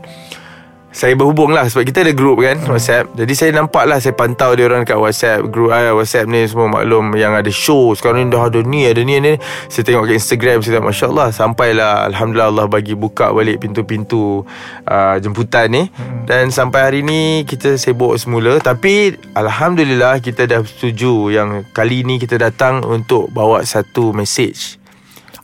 saya 0.96 1.12
berhubung 1.12 1.52
lah 1.52 1.68
Sebab 1.68 1.84
kita 1.84 2.00
ada 2.08 2.16
group 2.16 2.40
kan 2.40 2.56
WhatsApp. 2.64 3.12
Jadi 3.12 3.32
saya 3.36 3.52
nampak 3.52 3.84
lah 3.84 4.00
Saya 4.00 4.16
pantau 4.16 4.56
dia 4.56 4.64
orang 4.64 4.88
kat 4.88 4.96
WhatsApp 4.96 5.44
Group 5.52 5.68
ah, 5.68 5.92
WhatsApp 5.92 6.24
ni 6.24 6.48
semua 6.48 6.72
maklum 6.72 7.12
Yang 7.12 7.32
ada 7.36 7.52
show. 7.52 7.92
Sekarang 7.92 8.24
ni 8.24 8.32
dah 8.32 8.48
ada 8.48 8.64
ni 8.64 8.88
Ada 8.88 9.04
ni 9.04 9.20
ni. 9.20 9.36
Saya 9.68 9.84
tengok 9.84 10.08
kat 10.08 10.16
Instagram 10.16 10.64
Saya 10.64 10.80
tengok 10.80 10.88
Masya 10.88 11.06
Allah 11.12 11.28
Sampailah 11.36 11.92
Alhamdulillah 12.08 12.48
Allah 12.48 12.66
bagi 12.72 12.96
buka 12.96 13.28
balik 13.36 13.60
Pintu-pintu 13.60 14.48
uh, 14.88 15.16
Jemputan 15.20 15.68
ni. 15.68 15.82
Dan 16.24 16.48
sampai 16.48 16.80
hari 16.88 17.00
ni 17.04 17.44
Kita 17.44 17.76
sibuk 17.76 18.16
semula. 18.16 18.56
Tapi 18.56 19.12
Alhamdulillah 19.36 20.24
Kita 20.24 20.48
dah 20.48 20.64
setuju 20.64 21.28
Yang 21.28 21.68
kali 21.76 22.08
ni 22.08 22.16
kita 22.16 22.40
datang 22.40 22.80
Untuk 22.80 23.28
bawa 23.28 23.60
satu 23.68 24.16
message 24.16 24.75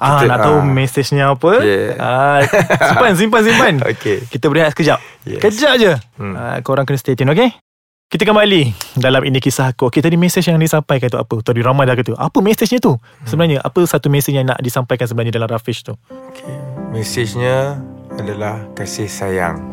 Ah, 0.03 0.19
Kita- 0.19 0.31
nak 0.35 0.39
tahu 0.43 0.59
ah. 0.59 0.67
mesejnya 0.67 1.25
apa? 1.31 1.53
Yeah. 1.63 1.95
Ah, 1.95 2.43
simpan, 2.91 3.13
simpan, 3.15 3.41
simpan. 3.47 3.75
Okey. 3.87 4.27
Kita 4.27 4.51
berehat 4.51 4.75
sekejap. 4.75 4.99
Yes. 5.23 5.39
Kejap 5.39 5.73
je. 5.79 5.93
Hmm. 6.19 6.35
Ah, 6.35 6.59
korang 6.67 6.83
kena 6.83 6.99
stay 6.99 7.15
tune, 7.15 7.31
okay? 7.31 7.55
Kita 8.11 8.29
kembali 8.29 8.75
dalam 8.99 9.23
ini 9.25 9.41
kisah 9.41 9.73
aku. 9.73 9.89
Okay, 9.89 10.05
tadi 10.05 10.21
mesej 10.21 10.45
yang 10.45 10.61
disampaikan 10.61 11.09
tu 11.09 11.17
apa? 11.17 11.41
Tadi 11.41 11.65
ramai 11.65 11.89
dah 11.89 11.97
kata. 11.97 12.13
Apa 12.19 12.45
mesejnya 12.45 12.77
tu? 12.77 12.99
Hmm. 12.99 13.25
Sebenarnya, 13.25 13.63
apa 13.63 13.81
satu 13.87 14.11
mesej 14.13 14.37
yang 14.37 14.51
nak 14.51 14.61
disampaikan 14.61 15.09
sebenarnya 15.09 15.39
dalam 15.39 15.49
Rafish 15.49 15.87
tu? 15.87 15.97
Okay. 16.11 16.53
Mesejnya 16.93 17.81
adalah 18.21 18.69
kasih 18.77 19.09
sayang. 19.09 19.65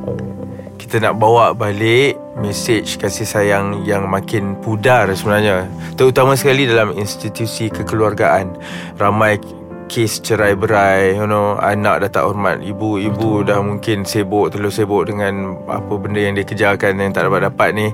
Kita 0.80 1.04
nak 1.04 1.20
bawa 1.20 1.52
balik 1.52 2.16
mesej 2.40 2.96
kasih 2.96 3.28
sayang 3.28 3.84
yang 3.84 4.08
makin 4.08 4.56
pudar 4.64 5.12
sebenarnya. 5.12 5.68
Terutama 6.00 6.40
sekali 6.40 6.64
dalam 6.64 6.96
institusi 6.96 7.68
kekeluargaan. 7.68 8.56
Ramai 8.96 9.44
kes 9.90 10.22
cerai 10.22 10.54
berai 10.54 11.18
you 11.18 11.26
know 11.26 11.58
anak 11.58 12.06
dah 12.06 12.22
tak 12.22 12.24
hormat 12.30 12.62
ibu 12.62 13.02
ibu 13.02 13.42
dah 13.42 13.58
mungkin 13.60 14.06
sibuk 14.06 14.54
terlalu 14.54 14.70
sibuk 14.70 15.04
dengan 15.10 15.58
apa 15.66 15.94
benda 15.98 16.22
yang 16.22 16.38
dia 16.38 16.46
kerjakan 16.46 17.02
yang 17.02 17.10
tak 17.10 17.26
dapat 17.26 17.50
dapat 17.50 17.70
ni. 17.74 17.88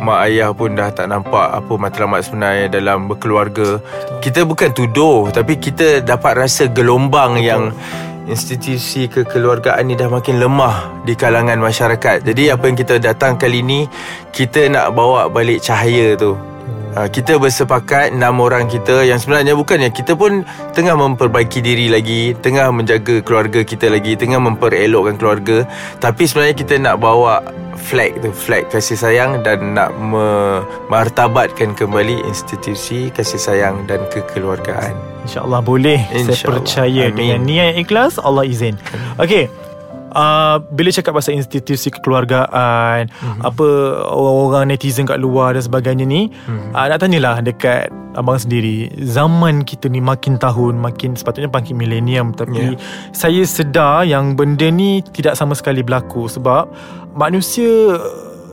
Mak 0.00 0.18
ayah 0.32 0.50
pun 0.56 0.72
dah 0.72 0.88
tak 0.88 1.12
nampak 1.12 1.52
apa 1.52 1.72
matlamat 1.76 2.24
sebenarnya 2.24 2.72
dalam 2.72 3.06
berkeluarga. 3.06 3.78
Kita 4.24 4.48
bukan 4.48 4.72
tuduh 4.72 5.28
tapi 5.28 5.60
kita 5.60 6.00
dapat 6.00 6.40
rasa 6.40 6.64
gelombang 6.72 7.36
yang 7.36 7.76
institusi 8.24 9.04
kekeluargaan 9.12 9.84
ni 9.84 9.94
dah 10.00 10.08
makin 10.08 10.40
lemah 10.40 11.04
di 11.04 11.12
kalangan 11.12 11.60
masyarakat. 11.60 12.24
Jadi 12.24 12.48
apa 12.48 12.64
yang 12.64 12.76
kita 12.80 12.96
datang 12.96 13.36
kali 13.36 13.60
ni 13.60 13.84
kita 14.32 14.72
nak 14.72 14.96
bawa 14.96 15.28
balik 15.28 15.60
cahaya 15.60 16.16
tu. 16.16 16.53
Ha, 16.94 17.10
kita 17.10 17.42
bersepakat 17.42 18.14
enam 18.14 18.38
orang 18.38 18.70
kita 18.70 19.02
yang 19.02 19.18
sebenarnya 19.18 19.58
bukannya 19.58 19.90
kita 19.90 20.14
pun 20.14 20.46
tengah 20.78 20.94
memperbaiki 20.94 21.58
diri 21.58 21.90
lagi, 21.90 22.38
tengah 22.38 22.70
menjaga 22.70 23.18
keluarga 23.18 23.66
kita 23.66 23.90
lagi, 23.90 24.14
tengah 24.14 24.38
memperelokkan 24.38 25.18
keluarga, 25.18 25.66
tapi 25.98 26.22
sebenarnya 26.22 26.54
kita 26.54 26.78
nak 26.78 27.02
bawa 27.02 27.42
flag 27.74 28.22
tu, 28.22 28.30
flag 28.30 28.70
kasih 28.70 28.94
sayang 28.94 29.42
dan 29.42 29.74
nak 29.74 29.90
memartabatkan 29.98 31.74
kembali 31.74 32.22
institusi 32.30 33.10
kasih 33.10 33.42
sayang 33.42 33.90
dan 33.90 34.06
kekeluargaan. 34.14 34.94
InsyaAllah 35.26 35.60
boleh 35.66 35.98
Saya 35.98 36.30
InsyaAllah. 36.30 36.46
percaya 36.46 37.04
Amin. 37.10 37.16
Dengan 37.16 37.40
niat 37.42 37.66
yang 37.74 37.78
ikhlas 37.80 38.20
Allah 38.20 38.44
izin 38.44 38.76
Okay 39.16 39.48
uh, 40.14 40.56
bila 40.72 40.88
cakap 40.94 41.12
pasal 41.18 41.36
institusi 41.36 41.90
kekeluargaan, 41.92 43.10
mm-hmm. 43.10 43.40
apa 43.42 43.66
orang-orang 44.08 44.74
netizen 44.74 45.04
kat 45.04 45.20
luar 45.20 45.58
dan 45.58 45.62
sebagainya 45.66 46.06
ni, 46.06 46.30
mm-hmm. 46.30 46.72
uh, 46.72 46.86
nak 46.88 46.98
tanyalah 47.02 47.42
dekat 47.42 47.90
abang 48.14 48.38
sendiri, 48.38 48.94
zaman 49.02 49.66
kita 49.66 49.90
ni 49.90 49.98
makin 49.98 50.38
tahun 50.38 50.78
makin 50.78 51.18
sepatutnya 51.18 51.50
makin 51.50 51.74
milenium 51.74 52.30
tapi 52.30 52.78
yeah. 52.78 53.10
saya 53.10 53.42
sedar 53.42 54.06
yang 54.06 54.38
benda 54.38 54.70
ni 54.70 55.02
tidak 55.10 55.34
sama 55.34 55.58
sekali 55.58 55.82
berlaku 55.82 56.30
sebab 56.30 56.70
manusia 57.18 57.98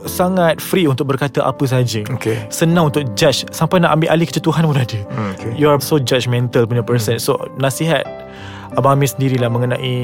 sangat 0.06 0.58
free 0.58 0.90
untuk 0.90 1.14
berkata 1.14 1.46
apa 1.46 1.62
saja. 1.66 2.02
Okay. 2.18 2.42
Senang 2.50 2.90
untuk 2.90 3.06
judge 3.14 3.46
sampai 3.54 3.78
nak 3.82 3.94
ambil 3.98 4.10
alih 4.10 4.26
kerja 4.26 4.42
Tuhan 4.42 4.66
pun 4.66 4.78
ada. 4.78 4.98
Hmm, 5.14 5.30
okay. 5.38 5.54
You 5.54 5.70
are 5.70 5.78
so 5.78 6.02
judgmental 6.02 6.66
punya 6.66 6.82
person. 6.82 7.18
Hmm. 7.18 7.22
So 7.22 7.38
nasihat 7.58 8.02
Abang 8.72 8.96
Amir 8.96 9.12
sendirilah 9.12 9.52
mengenai 9.52 9.94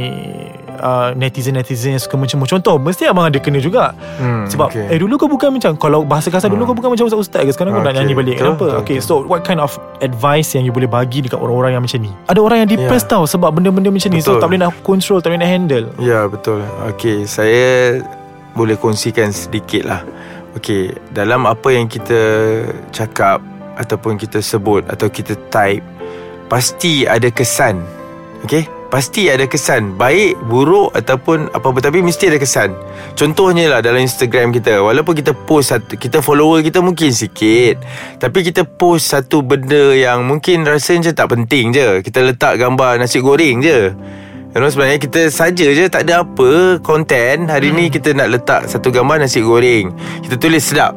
uh, 0.78 1.10
netizen-netizen 1.14 1.98
yang 1.98 2.02
suka 2.02 2.16
macam 2.16 2.40
Contoh, 2.48 2.80
mesti 2.80 3.04
abang 3.04 3.28
ada 3.28 3.36
kena 3.36 3.60
juga. 3.60 3.92
Hmm, 4.16 4.48
Sebab, 4.48 4.72
okay. 4.72 4.88
eh 4.88 4.98
dulu 4.98 5.20
kau 5.20 5.28
bukan 5.28 5.52
macam, 5.52 5.76
kalau 5.76 6.06
bahasa 6.06 6.32
kasar 6.32 6.48
hmm. 6.48 6.56
dulu 6.56 6.62
kau 6.72 6.76
bukan 6.78 6.96
macam 6.96 7.06
ustaz 7.12 7.44
ke? 7.44 7.50
Sekarang 7.52 7.76
okay. 7.76 7.84
kau 7.84 7.88
nak 7.90 7.94
nyanyi 8.00 8.14
balik. 8.16 8.34
Betul, 8.38 8.46
Kenapa? 8.46 8.64
Betul, 8.64 8.80
okay, 8.80 8.96
betul. 9.02 9.20
so 9.22 9.28
what 9.28 9.42
kind 9.44 9.60
of 9.60 9.76
advice 10.00 10.56
yang 10.56 10.64
you 10.64 10.72
boleh 10.72 10.88
bagi 10.88 11.20
dekat 11.20 11.36
orang-orang 11.36 11.76
yang 11.76 11.82
macam 11.84 12.00
ni? 12.00 12.12
Ada 12.30 12.40
orang 12.40 12.58
yang 12.64 12.70
depressed 12.70 13.08
yeah. 13.10 13.20
tau 13.20 13.24
sebab 13.28 13.50
benda-benda 13.52 13.90
macam 13.92 14.10
ni. 14.14 14.20
So, 14.24 14.40
tak 14.40 14.48
boleh 14.48 14.62
nak 14.64 14.72
control, 14.86 15.18
tak 15.20 15.34
boleh 15.34 15.40
nak 15.44 15.50
handle. 15.50 15.86
Ya, 16.00 16.08
yeah, 16.08 16.22
betul. 16.24 16.64
Okay, 16.96 17.28
saya 17.28 18.00
boleh 18.56 18.78
kongsikan 18.80 19.34
sedikit 19.34 19.84
lah. 19.84 20.02
Okay, 20.56 20.96
dalam 21.12 21.44
apa 21.44 21.68
yang 21.70 21.86
kita 21.86 22.18
cakap 22.90 23.44
ataupun 23.78 24.18
kita 24.18 24.40
sebut 24.40 24.82
atau 24.88 25.06
kita 25.06 25.38
type, 25.52 25.84
pasti 26.48 27.04
ada 27.04 27.28
kesan 27.28 27.84
Okay 28.46 28.77
Pasti 28.88 29.28
ada 29.28 29.44
kesan. 29.44 30.00
Baik, 30.00 30.40
buruk 30.48 30.96
Ataupun 30.96 31.52
apa-apa 31.52 31.84
Tapi 31.84 32.00
mesti 32.00 32.32
ada 32.32 32.40
kesan. 32.40 32.72
Contohnya 33.12 33.68
lah 33.68 33.80
Dalam 33.84 34.00
Instagram 34.00 34.48
kita. 34.50 34.80
Walaupun 34.80 35.12
kita 35.12 35.36
post 35.36 35.76
satu, 35.76 35.94
Kita 36.00 36.24
follower 36.24 36.64
kita 36.64 36.80
mungkin 36.80 37.12
sikit 37.12 37.84
Tapi 38.16 38.38
kita 38.40 38.64
post 38.64 39.12
satu 39.12 39.44
benda 39.44 39.92
Yang 39.92 40.18
mungkin 40.24 40.64
rasa 40.64 40.96
macam 40.96 41.12
tak 41.12 41.28
penting 41.36 41.64
je. 41.76 41.88
Kita 42.00 42.24
letak 42.24 42.56
gambar 42.56 42.96
nasi 42.96 43.20
goreng 43.20 43.60
je. 43.60 43.92
You 44.56 44.64
know, 44.64 44.72
Sebenarnya 44.72 44.96
kita 44.96 45.28
saja 45.28 45.68
je 45.68 45.84
Tak 45.92 46.08
ada 46.08 46.24
apa 46.24 46.80
Konten 46.80 47.52
Hari 47.52 47.68
hmm. 47.68 47.76
ni 47.76 47.84
kita 47.92 48.16
nak 48.16 48.32
letak 48.32 48.72
Satu 48.72 48.88
gambar 48.88 49.20
nasi 49.20 49.44
goreng. 49.44 49.92
Kita 50.24 50.40
tulis 50.40 50.64
sedap 50.64 50.96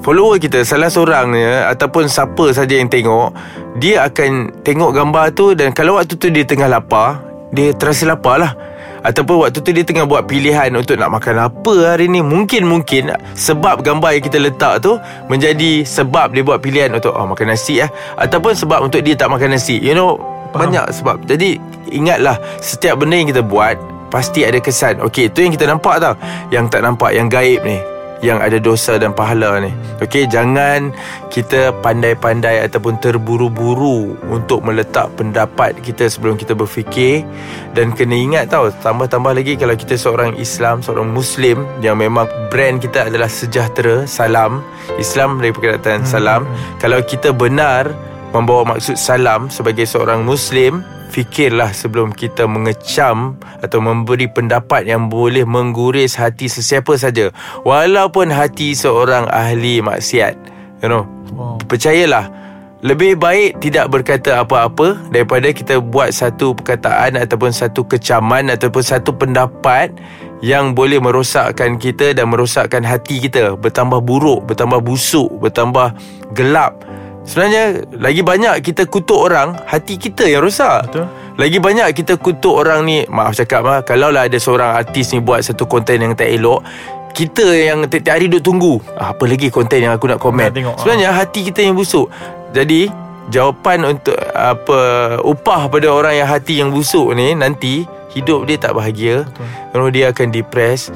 follower 0.00 0.40
kita 0.40 0.64
salah 0.64 0.88
seorangnya 0.88 1.68
ataupun 1.72 2.08
siapa 2.08 2.52
saja 2.56 2.76
yang 2.76 2.88
tengok 2.88 3.32
dia 3.78 4.04
akan 4.08 4.62
tengok 4.64 4.90
gambar 4.96 5.24
tu 5.36 5.52
dan 5.54 5.70
kalau 5.70 6.00
waktu 6.00 6.16
tu 6.16 6.28
dia 6.32 6.44
tengah 6.44 6.66
lapar 6.66 7.30
dia 7.50 7.74
terasa 7.74 8.06
lapar 8.06 8.38
lah. 8.40 8.52
Ataupun 9.00 9.48
waktu 9.48 9.64
tu 9.64 9.72
dia 9.72 9.80
tengah 9.80 10.04
buat 10.04 10.28
pilihan 10.28 10.76
untuk 10.76 11.00
nak 11.00 11.08
makan 11.08 11.48
apa 11.48 11.96
hari 11.96 12.04
ni 12.12 12.20
mungkin-mungkin 12.20 13.16
sebab 13.32 13.80
gambar 13.80 14.20
yang 14.20 14.24
kita 14.28 14.36
letak 14.36 14.84
tu 14.84 15.00
menjadi 15.32 15.88
sebab 15.88 16.36
dia 16.36 16.44
buat 16.44 16.60
pilihan 16.60 16.92
untuk 16.92 17.16
oh 17.16 17.24
makan 17.24 17.56
nasi 17.56 17.80
lah 17.80 17.88
ataupun 18.20 18.52
sebab 18.52 18.84
untuk 18.84 19.00
dia 19.00 19.16
tak 19.16 19.32
makan 19.32 19.56
nasi. 19.56 19.80
You 19.80 19.96
know 19.96 20.20
Faham. 20.52 20.68
banyak 20.68 20.86
sebab. 20.92 21.16
Jadi 21.24 21.56
ingatlah 21.88 22.36
setiap 22.60 23.00
benda 23.00 23.16
yang 23.16 23.32
kita 23.32 23.40
buat 23.40 23.80
pasti 24.12 24.44
ada 24.44 24.60
kesan. 24.60 25.00
Okey 25.00 25.32
tu 25.32 25.48
yang 25.48 25.56
kita 25.56 25.64
nampak 25.64 25.96
tau. 25.96 26.12
Yang 26.52 26.68
tak 26.68 26.84
nampak 26.84 27.16
yang 27.16 27.32
gaib 27.32 27.64
ni 27.64 27.80
yang 28.20 28.40
ada 28.40 28.60
dosa 28.60 29.00
dan 29.00 29.16
pahala 29.16 29.60
ni. 29.60 29.72
Okey, 30.04 30.28
jangan 30.28 30.92
kita 31.32 31.72
pandai-pandai 31.80 32.60
ataupun 32.68 33.00
terburu-buru 33.00 34.16
untuk 34.28 34.60
meletak 34.64 35.08
pendapat 35.16 35.80
kita 35.80 36.08
sebelum 36.08 36.36
kita 36.36 36.52
berfikir 36.52 37.24
dan 37.72 37.96
kena 37.96 38.16
ingat 38.16 38.52
tau, 38.52 38.68
tambah-tambah 38.68 39.32
lagi 39.32 39.56
kalau 39.56 39.72
kita 39.72 39.96
seorang 39.96 40.36
Islam, 40.36 40.84
seorang 40.84 41.08
Muslim 41.08 41.64
yang 41.80 41.96
memang 41.96 42.28
brand 42.52 42.76
kita 42.80 43.08
adalah 43.08 43.28
sejahtera, 43.28 44.04
salam, 44.04 44.60
Islam 45.00 45.40
dari 45.40 45.52
perkataan 45.56 46.04
salam. 46.04 46.44
Hmm. 46.44 46.54
Kalau 46.76 47.00
kita 47.00 47.32
benar 47.32 47.88
membawa 48.30 48.76
maksud 48.76 48.94
salam 48.94 49.50
sebagai 49.50 49.88
seorang 49.88 50.22
Muslim, 50.22 50.84
fikirlah 51.10 51.74
sebelum 51.74 52.14
kita 52.14 52.46
mengecam 52.46 53.36
atau 53.60 53.82
memberi 53.82 54.30
pendapat 54.30 54.86
yang 54.86 55.10
boleh 55.10 55.42
mengguris 55.42 56.14
hati 56.14 56.46
sesiapa 56.46 56.94
saja. 56.94 57.34
Walaupun 57.66 58.30
hati 58.30 58.72
seorang 58.78 59.26
ahli 59.28 59.82
maksiat 59.82 60.60
you 60.82 60.88
know. 60.88 61.04
Wow. 61.30 61.62
percayalah 61.70 62.26
lebih 62.80 63.20
baik 63.20 63.60
tidak 63.60 63.92
berkata 63.92 64.40
apa-apa 64.40 64.96
daripada 65.12 65.52
kita 65.52 65.78
buat 65.84 66.16
satu 66.16 66.56
perkataan 66.56 67.20
ataupun 67.20 67.52
satu 67.52 67.84
kecaman 67.84 68.48
ataupun 68.48 68.80
satu 68.80 69.12
pendapat 69.12 69.92
yang 70.40 70.72
boleh 70.72 70.96
merosakkan 70.96 71.76
kita 71.76 72.16
dan 72.16 72.32
merosakkan 72.32 72.80
hati 72.80 73.20
kita. 73.20 73.52
Bertambah 73.60 74.00
buruk 74.00 74.48
bertambah 74.48 74.80
busuk 74.80 75.28
bertambah 75.44 75.92
gelap 76.32 76.80
Sebenarnya 77.24 77.84
Lagi 78.00 78.22
banyak 78.24 78.54
kita 78.64 78.88
kutuk 78.88 79.16
orang 79.16 79.56
Hati 79.68 80.00
kita 80.00 80.24
yang 80.26 80.44
rosak. 80.44 80.88
Betul. 80.90 81.06
Lagi 81.36 81.58
banyak 81.60 81.88
kita 81.96 82.14
kutuk 82.20 82.52
orang 82.52 82.84
ni 82.84 83.04
Maaf 83.08 83.36
cakap 83.36 83.64
lah 83.64 83.80
Kalau 83.84 84.12
lah 84.12 84.28
ada 84.28 84.36
seorang 84.36 84.76
artis 84.76 85.12
ni 85.16 85.20
Buat 85.24 85.44
satu 85.44 85.64
konten 85.64 86.00
yang 86.00 86.12
tak 86.16 86.28
elok 86.30 86.62
kita 87.10 87.42
yang 87.42 87.90
tiap-tiap 87.90 88.22
hari 88.22 88.30
duduk 88.30 88.42
tunggu 88.54 88.74
ah, 88.94 89.10
Apa 89.10 89.26
lagi 89.26 89.50
konten 89.50 89.82
yang 89.82 89.98
aku 89.98 90.06
nak 90.06 90.22
komen? 90.22 90.54
tengok, 90.54 90.78
Sebenarnya 90.78 91.10
ha. 91.10 91.18
hati 91.26 91.42
kita 91.42 91.66
yang 91.66 91.74
busuk. 91.74 92.06
Jadi 92.54 92.86
Jawapan 93.34 93.98
untuk 93.98 94.14
apa 94.30 94.78
Upah 95.18 95.66
pada 95.66 95.90
orang 95.90 96.22
yang 96.22 96.30
hati 96.30 96.62
yang 96.62 96.70
busuk 96.70 97.10
ni 97.18 97.34
Nanti 97.34 97.82
Hidup 98.10 98.42
dia 98.50 98.58
tak 98.58 98.74
bahagia. 98.74 99.22
Betul. 99.70 99.90
Dia 99.94 100.10
akan 100.10 100.34
depres 100.34 100.90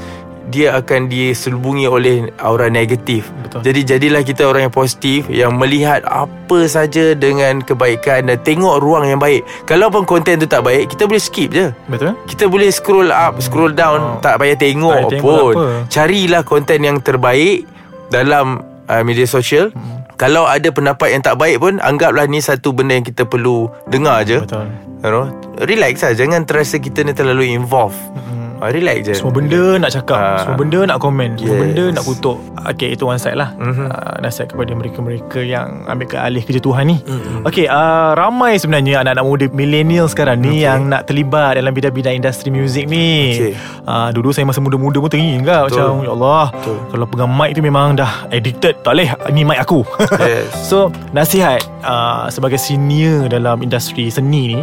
dia 0.49 0.77
akan 0.77 1.09
diselubungi 1.09 1.89
oleh 1.89 2.29
aura 2.41 2.69
negatif. 2.69 3.31
Betul. 3.45 3.61
Jadi 3.65 3.81
jadilah 3.85 4.23
kita 4.25 4.45
orang 4.45 4.69
yang 4.69 4.75
positif 4.75 5.29
yang 5.33 5.57
melihat 5.57 6.05
apa 6.05 6.69
saja 6.69 7.17
dengan 7.17 7.65
kebaikan 7.65 8.29
dan 8.29 8.37
tengok 8.45 8.81
ruang 8.81 9.09
yang 9.09 9.21
baik. 9.21 9.45
Kalau 9.65 9.89
pun 9.89 10.05
konten 10.05 10.41
tu 10.41 10.49
tak 10.49 10.65
baik, 10.65 10.93
kita 10.93 11.09
boleh 11.09 11.23
skip 11.23 11.51
je. 11.53 11.73
Betul. 11.89 12.13
Kita 12.29 12.45
boleh 12.49 12.69
scroll 12.69 13.09
up, 13.09 13.41
scroll 13.41 13.73
down, 13.73 14.01
oh. 14.01 14.21
tak 14.21 14.41
payah 14.41 14.57
tengok, 14.59 15.09
tak 15.09 15.21
tengok 15.21 15.25
pun. 15.25 15.55
Apa. 15.55 15.65
Carilah 15.89 16.43
konten 16.45 16.79
yang 16.85 16.99
terbaik 17.01 17.65
dalam 18.13 18.61
uh, 18.89 19.03
media 19.03 19.25
sosial. 19.25 19.73
Hmm. 19.73 20.05
Kalau 20.15 20.47
ada 20.47 20.71
pendapat 20.71 21.11
yang 21.11 21.27
tak 21.27 21.43
baik 21.43 21.59
pun 21.59 21.83
Anggaplah 21.83 22.31
ni 22.31 22.39
satu 22.39 22.71
benda 22.71 22.95
yang 22.95 23.03
kita 23.03 23.27
perlu 23.27 23.67
Dengar 23.91 24.23
je 24.23 24.47
Betul 24.47 24.71
you 25.05 25.11
know? 25.13 25.27
Relax 25.61 26.01
lah 26.01 26.17
Jangan 26.17 26.49
terasa 26.49 26.81
kita 26.81 27.05
ni 27.05 27.13
terlalu 27.13 27.53
involved 27.53 27.99
hmm. 28.17 28.44
Uh, 28.65 28.73
relax 28.73 29.05
je 29.05 29.13
Semua 29.21 29.33
benda 29.37 29.77
nak 29.77 29.93
cakap 29.93 30.17
uh, 30.17 30.41
Semua 30.41 30.57
benda 30.57 30.81
nak 30.89 30.97
komen 30.97 31.37
Semua 31.37 31.53
yes. 31.53 31.63
benda 31.69 31.85
nak 32.01 32.05
kutuk 32.09 32.37
Okay 32.65 32.97
itu 32.97 33.05
one 33.05 33.21
side 33.21 33.37
lah 33.37 33.53
mm-hmm. 33.61 33.89
uh, 33.93 34.17
Nasihat 34.25 34.57
kepada 34.57 34.73
mereka-mereka 34.73 35.45
Yang 35.45 35.85
ambil 35.85 36.07
ke 36.09 36.17
alih 36.17 36.41
kerja 36.41 36.65
Tuhan 36.65 36.85
ni 36.89 36.97
mm-hmm. 36.97 37.45
Okay 37.45 37.69
uh, 37.69 38.17
Ramai 38.17 38.57
sebenarnya 38.57 39.05
Anak-anak 39.05 39.25
muda 39.29 39.47
millennial 39.53 40.09
sekarang 40.09 40.41
ni 40.41 40.65
okay. 40.65 40.73
Yang 40.73 40.81
nak 40.89 41.03
terlibat 41.05 41.61
Dalam 41.61 41.77
bidang-bidang 41.77 42.17
industri 42.17 42.49
muzik 42.49 42.89
ni 42.89 43.37
okay. 43.37 43.53
uh, 43.85 44.09
Dulu 44.17 44.33
saya 44.33 44.49
masa 44.49 44.65
muda-muda 44.65 44.97
pun 44.97 45.13
teringat 45.13 45.69
Macam 45.69 46.01
Ya 46.01 46.11
Allah 46.17 46.49
Betul. 46.57 46.79
Kalau 46.89 47.05
pegang 47.05 47.33
mic 47.37 47.51
tu 47.53 47.61
memang 47.61 48.01
dah 48.01 48.33
addicted 48.33 48.81
Tak 48.81 48.97
boleh 48.97 49.13
Ni 49.29 49.45
mic 49.45 49.61
aku 49.61 49.85
yes. 50.25 50.49
So 50.73 50.89
nasihat 51.13 51.61
uh, 51.85 52.33
Sebagai 52.33 52.57
senior 52.57 53.29
dalam 53.29 53.61
industri 53.61 54.09
seni 54.09 54.57
ni 54.57 54.61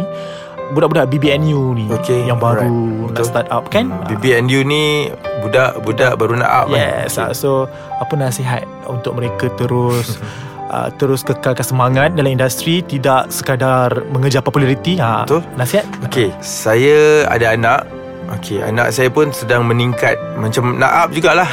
budak-budak 0.72 1.06
BBNU 1.12 1.76
ni 1.76 1.86
okay, 1.92 2.24
yang 2.24 2.40
baru 2.40 2.66
right. 3.06 3.14
nak 3.14 3.24
start 3.28 3.48
up 3.52 3.68
kan? 3.68 3.92
Hmm, 3.92 4.08
BBNU 4.08 4.58
ni 4.64 5.12
budak-budak 5.44 6.16
baru 6.16 6.40
nak 6.40 6.50
up 6.50 6.66
yes 6.72 7.20
kan? 7.20 7.36
so 7.36 7.68
apa 8.00 8.12
nasihat 8.16 8.64
untuk 8.88 9.14
mereka 9.20 9.52
terus 9.60 10.16
uh, 10.72 10.88
terus 10.98 11.20
kekalkan 11.20 11.62
semangat 11.62 12.16
dalam 12.16 12.32
industri 12.32 12.80
tidak 12.82 13.28
sekadar 13.28 13.92
mengejar 14.10 14.40
populariti 14.40 14.96
ha 14.98 15.28
betul. 15.28 15.44
nasihat? 15.54 15.84
Okey 16.08 16.32
saya 16.40 17.28
ada 17.28 17.52
anak. 17.52 17.84
Okey, 18.32 18.64
anak 18.64 18.96
saya 18.96 19.12
pun 19.12 19.28
sedang 19.28 19.68
meningkat. 19.68 20.16
Macam 20.40 20.80
nak 20.80 21.04
up 21.04 21.08
jugalah. 21.12 21.44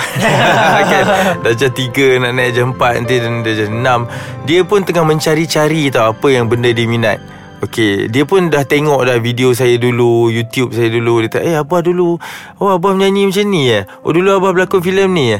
Kan? 0.91 1.03
Darjah 1.43 1.67
3 1.67 2.23
nak 2.23 2.31
naik 2.39 2.55
darjah 2.55 2.71
4 2.71 2.99
Nanti 3.03 3.15
darjah 3.19 3.67
6 3.67 4.47
Dia 4.47 4.59
pun 4.63 4.79
tengah 4.87 5.03
mencari-cari 5.03 5.91
tau 5.91 6.15
Apa 6.15 6.27
yang 6.31 6.47
benda 6.47 6.71
dia 6.71 6.87
minat 6.87 7.19
Okay 7.59 8.07
Dia 8.07 8.23
pun 8.23 8.47
dah 8.47 8.63
tengok 8.63 9.03
dah 9.03 9.19
video 9.19 9.51
saya 9.51 9.75
dulu 9.75 10.31
YouTube 10.31 10.71
saya 10.71 10.87
dulu. 10.87 11.19
Dia 11.23 11.27
kata 11.27 11.39
Eh 11.43 11.55
Abah 11.59 11.83
dulu 11.83 12.15
Oh 12.59 12.69
Abah 12.71 12.95
menyanyi 12.95 13.27
macam 13.27 13.45
ni 13.51 13.67
ya 13.67 13.83
Oh 14.03 14.15
dulu 14.15 14.31
Abah 14.35 14.55
berlakon 14.55 14.79
filem 14.83 15.09
ni 15.11 15.25
ya 15.37 15.39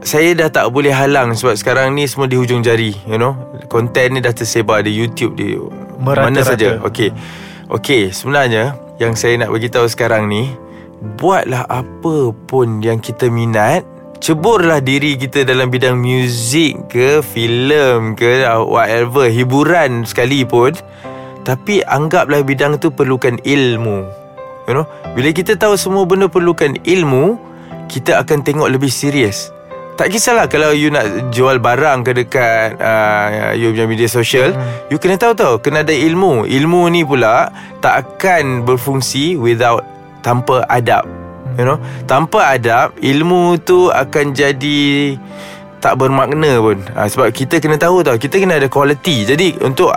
saya 0.00 0.32
dah 0.32 0.48
tak 0.48 0.72
boleh 0.72 0.96
halang 0.96 1.36
Sebab 1.36 1.60
sekarang 1.60 1.92
ni 1.92 2.08
semua 2.08 2.24
di 2.24 2.40
hujung 2.40 2.64
jari 2.64 2.96
You 3.04 3.20
know? 3.20 3.36
Konten 3.68 4.16
ni 4.16 4.24
dah 4.24 4.32
tersebar 4.32 4.80
di 4.80 4.96
YouTube 4.96 5.36
di 5.36 5.60
Mana 6.00 6.40
saja. 6.40 6.80
Okay 6.80 7.12
Okay 7.68 8.08
sebenarnya 8.08 8.80
Yang 8.96 9.20
saya 9.20 9.36
nak 9.44 9.52
beritahu 9.52 9.84
sekarang 9.84 10.32
ni 10.32 10.56
Buatlah 11.20 11.68
apa 11.68 12.32
pun 12.48 12.80
yang 12.80 12.96
kita 12.96 13.28
minat 13.28 13.84
Ceburlah 14.20 14.84
diri 14.84 15.16
kita 15.16 15.48
dalam 15.48 15.72
bidang 15.72 15.96
muzik 15.96 16.92
ke 16.92 17.24
filem 17.24 18.12
ke 18.12 18.44
whatever 18.68 19.32
hiburan 19.32 20.04
sekalipun 20.04 20.76
tapi 21.40 21.80
anggaplah 21.82 22.44
bidang 22.44 22.76
tu 22.76 22.92
perlukan 22.92 23.40
ilmu. 23.40 24.20
You 24.68 24.76
know 24.76 24.86
Bila 25.16 25.34
kita 25.34 25.56
tahu 25.58 25.74
semua 25.74 26.06
benda 26.06 26.30
perlukan 26.30 26.78
ilmu 26.86 27.40
Kita 27.90 28.22
akan 28.22 28.46
tengok 28.46 28.68
lebih 28.70 28.92
serius. 28.92 29.50
Tak 29.98 30.08
kisahlah 30.08 30.48
kalau 30.48 30.72
you 30.72 30.88
nak 30.88 31.28
jual 31.28 31.60
barang 31.60 32.08
ke 32.08 32.16
dekat 32.16 32.80
uh, 32.80 33.52
you 33.52 33.68
punya 33.74 33.84
media 33.84 34.08
sosial 34.08 34.56
hmm. 34.56 34.88
You 34.88 34.96
kena 34.96 35.20
tahu 35.20 35.36
tau 35.36 35.54
Kena 35.60 35.84
ada 35.84 35.92
ilmu. 35.92 36.48
Ilmu 36.48 36.88
ni 36.88 37.04
pula 37.04 37.52
Tak 37.84 38.16
akan 38.16 38.64
berfungsi 38.64 39.36
without 39.36 39.84
Tanpa 40.24 40.64
adab. 40.72 41.04
You 41.60 41.68
know 41.68 41.76
Tanpa 42.08 42.56
adab 42.56 42.96
Ilmu 42.96 43.60
tu 43.60 43.92
akan 43.92 44.32
jadi 44.32 45.18
Tak 45.84 46.00
bermakna 46.00 46.62
pun. 46.64 46.80
Uh, 46.96 47.08
Sebab 47.10 47.28
kita 47.34 47.60
kena 47.60 47.76
tahu 47.76 48.00
tau 48.00 48.16
Kita 48.16 48.40
kena 48.40 48.56
ada 48.56 48.72
quality. 48.72 49.28
Jadi 49.28 49.60
untuk 49.60 49.92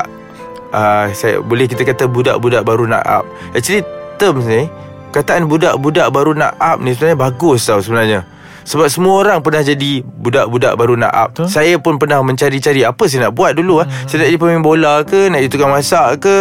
uh, 0.74 1.06
saya 1.14 1.40
Boleh 1.40 1.70
kita 1.70 1.86
kata 1.86 2.10
budak-budak 2.10 2.66
baru 2.66 2.90
nak 2.90 3.06
up 3.06 3.26
Actually 3.54 3.86
terms 4.18 4.50
ni 4.50 4.68
Kataan 5.14 5.46
budak-budak 5.46 6.10
baru 6.10 6.34
nak 6.34 6.58
up 6.58 6.82
ni 6.82 6.98
Sebenarnya 6.98 7.18
bagus 7.22 7.70
tau 7.70 7.80
sebenarnya 7.80 8.26
sebab 8.64 8.88
semua 8.88 9.20
orang 9.20 9.44
pernah 9.44 9.60
jadi 9.60 10.00
budak-budak 10.04 10.74
baru 10.80 10.96
nak 10.96 11.14
up. 11.14 11.30
Betul? 11.36 11.48
Saya 11.52 11.76
pun 11.84 12.00
pernah 12.00 12.24
mencari-cari 12.24 12.88
apa 12.88 13.04
saya 13.12 13.28
nak 13.28 13.36
buat 13.36 13.60
dulu 13.60 13.84
ah. 13.84 13.88
Hmm. 13.88 14.08
Saya 14.08 14.18
nak 14.24 14.28
jadi 14.32 14.40
pemain 14.40 14.64
bola 14.64 14.94
ke, 15.04 15.28
nak 15.28 15.40
jadi 15.44 15.52
tukang 15.52 15.72
masak 15.72 16.24
ke. 16.24 16.36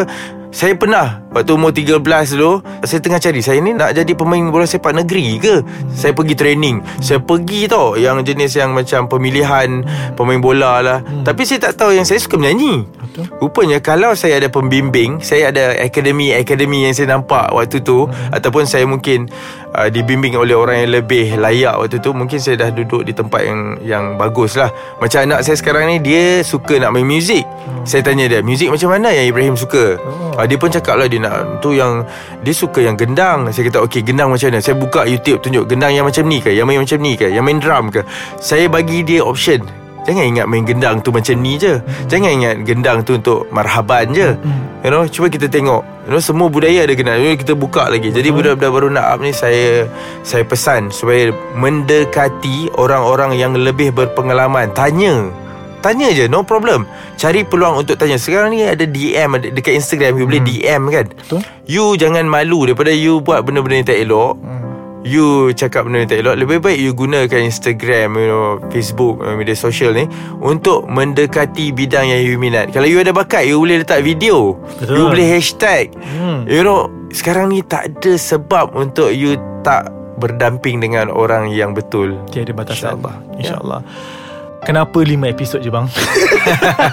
Saya 0.55 0.77
pernah 0.79 1.25
Waktu 1.33 1.51
umur 1.57 1.73
13 1.73 2.05
dulu 2.37 2.61
Saya 2.85 3.01
tengah 3.01 3.17
cari 3.17 3.41
Saya 3.41 3.59
ni 3.65 3.73
nak 3.73 3.97
jadi 3.97 4.12
pemain 4.12 4.45
bola 4.53 4.69
sepak 4.69 4.93
negeri 4.93 5.41
ke. 5.41 5.65
Saya 5.89 6.12
pergi 6.12 6.37
training 6.37 6.85
Saya 7.01 7.25
pergi 7.25 7.65
tau 7.73 7.97
Yang 7.97 8.33
jenis 8.33 8.53
yang 8.61 8.77
macam 8.77 9.09
Pemilihan 9.09 9.81
Pemain 10.12 10.41
bola 10.41 10.85
lah 10.85 10.99
hmm. 11.01 11.25
Tapi 11.25 11.43
saya 11.49 11.73
tak 11.73 11.81
tahu 11.81 11.97
Yang 11.97 12.07
saya 12.12 12.21
suka 12.21 12.37
menyanyi 12.37 12.85
Betul. 12.85 13.25
Rupanya 13.41 13.81
Kalau 13.81 14.12
saya 14.12 14.37
ada 14.45 14.53
pembimbing 14.53 15.25
Saya 15.25 15.49
ada 15.49 15.73
akademi-akademi 15.81 16.85
Yang 16.85 17.03
saya 17.03 17.17
nampak 17.17 17.49
Waktu 17.49 17.81
tu 17.81 18.05
hmm. 18.05 18.37
Ataupun 18.37 18.69
saya 18.69 18.85
mungkin 18.85 19.33
uh, 19.73 19.89
Dibimbing 19.89 20.37
oleh 20.37 20.53
orang 20.53 20.85
yang 20.85 21.01
lebih 21.01 21.41
Layak 21.41 21.81
waktu 21.81 21.97
tu 22.05 22.12
Mungkin 22.12 22.37
saya 22.37 22.61
dah 22.61 22.69
duduk 22.69 23.09
Di 23.09 23.17
tempat 23.17 23.41
yang 23.41 23.61
Yang 23.81 24.05
bagus 24.21 24.53
lah 24.61 24.69
Macam 25.01 25.25
anak 25.25 25.49
saya 25.49 25.57
sekarang 25.57 25.89
ni 25.89 25.97
Dia 26.05 26.45
suka 26.45 26.77
nak 26.77 26.93
main 26.93 27.09
muzik 27.09 27.45
hmm. 27.45 27.89
Saya 27.89 28.05
tanya 28.05 28.29
dia 28.29 28.45
Muzik 28.45 28.69
macam 28.69 28.93
mana 28.93 29.09
yang 29.17 29.33
Ibrahim 29.33 29.57
suka 29.57 29.97
oh. 29.97 30.37
uh, 30.37 30.45
Dia 30.45 30.61
pun 30.61 30.69
cakap 30.69 31.01
lah 31.01 31.09
Dia 31.09 31.22
nak 31.23 31.62
tu 31.62 31.73
yang 31.73 32.02
dia 32.43 32.50
suka 32.50 32.83
yang 32.83 32.99
gendang. 32.99 33.47
Saya 33.55 33.71
kata 33.71 33.87
okey 33.87 34.02
gendang 34.02 34.29
macam 34.35 34.50
mana? 34.50 34.59
Saya 34.59 34.75
buka 34.75 35.07
YouTube 35.07 35.38
tunjuk 35.41 35.71
gendang 35.71 35.95
yang 35.95 36.02
macam 36.02 36.26
ni 36.26 36.43
ke 36.43 36.50
yang 36.50 36.67
main 36.67 36.83
macam 36.83 36.99
ni 36.99 37.14
ke 37.14 37.31
yang 37.31 37.47
main 37.47 37.62
drum 37.62 37.95
ke. 37.95 38.02
Saya 38.43 38.67
bagi 38.67 39.07
dia 39.07 39.23
option. 39.23 39.62
Jangan 40.02 40.25
ingat 40.26 40.47
main 40.50 40.67
gendang 40.67 40.99
tu 40.99 41.14
macam 41.14 41.38
ni 41.38 41.55
je. 41.55 41.79
Hmm. 41.79 42.09
Jangan 42.11 42.31
ingat 42.35 42.55
gendang 42.67 42.99
tu 43.07 43.14
untuk 43.14 43.47
marhaban 43.55 44.11
je. 44.11 44.35
Hmm. 44.35 44.83
You 44.83 44.91
know 44.91 45.07
Cuba 45.07 45.31
kita 45.31 45.47
tengok. 45.47 46.11
You 46.11 46.19
know 46.19 46.19
Semua 46.19 46.50
budaya 46.50 46.83
ada 46.83 46.99
gendang 46.99 47.23
Kita 47.38 47.55
buka 47.55 47.87
lagi. 47.87 48.11
Jadi 48.11 48.35
budak-budak 48.35 48.71
baru 48.75 48.91
nak 48.91 49.07
up 49.14 49.19
ni 49.23 49.31
Saya 49.31 49.87
Saya 50.26 50.43
pesan 50.43 50.91
Supaya 50.91 51.31
mendekati 51.55 52.75
Orang-orang 52.75 53.38
yang 53.38 53.55
lebih 53.55 53.95
berpengalaman. 53.95 54.75
Tanya 54.75 55.42
Tanya 55.83 56.09
je 56.15 56.31
no 56.31 56.47
problem. 56.47 56.87
Cari 57.19 57.43
peluang 57.43 57.83
untuk 57.83 57.99
tanya. 57.99 58.17
Sekarang 58.17 58.55
ni 58.55 58.62
ada 58.62 58.87
DM 58.87 59.37
ada 59.37 59.51
Dekat 59.51 59.75
Instagram 59.75 60.15
You 60.15 60.25
hmm. 60.25 60.31
boleh 60.31 60.43
DM 60.47 60.83
kan? 60.89 61.07
Betul. 61.11 61.41
You 61.67 61.99
jangan 61.99 62.25
malu 62.31 62.71
Daripada 62.71 62.95
you 62.95 63.19
buat 63.19 63.43
benda-benda 63.43 63.83
yang 63.83 63.89
tak 63.91 63.99
elok 63.99 64.39
hmm. 64.39 64.61
You 65.03 65.51
cakap 65.59 65.91
benda 65.91 66.07
yang 66.07 66.11
tak 66.11 66.23
elok 66.23 66.35
Lebih 66.39 66.62
baik 66.62 66.79
you 66.79 66.95
gunakan 66.95 67.43
Instagram 67.43 68.15
you 68.15 68.31
know, 68.31 68.62
Facebook 68.71 69.19
uh, 69.19 69.35
Media 69.35 69.59
sosial 69.59 69.91
ni 69.91 70.07
Untuk 70.39 70.87
mendekati 70.87 71.75
bidang 71.75 72.15
yang 72.15 72.23
you 72.23 72.39
minat. 72.39 72.71
Kalau 72.71 72.87
you 72.87 73.03
ada 73.03 73.11
bakat 73.11 73.51
You 73.51 73.59
boleh 73.59 73.83
letak 73.83 74.07
video. 74.07 74.55
Betul. 74.79 74.95
You 74.95 75.05
boleh 75.11 75.27
hashtag. 75.27 75.91
Hmm. 75.99 76.47
You 76.47 76.62
know 76.62 76.87
Sekarang 77.11 77.51
ni 77.51 77.67
tak 77.67 77.91
ada 77.91 78.15
sebab 78.15 78.79
Untuk 78.79 79.11
you 79.11 79.35
tak 79.67 79.91
berdamping 80.23 80.79
dengan 80.79 81.11
orang 81.11 81.51
yang 81.51 81.75
betul. 81.75 82.15
Tiada 82.31 82.55
batasan. 82.55 82.95
InsyaAllah. 82.95 83.15
InsyaAllah. 83.43 83.81
Ya. 83.83 84.22
Kenapa 84.62 85.02
lima 85.02 85.26
episod 85.26 85.59
je 85.59 85.71
bang 85.75 85.90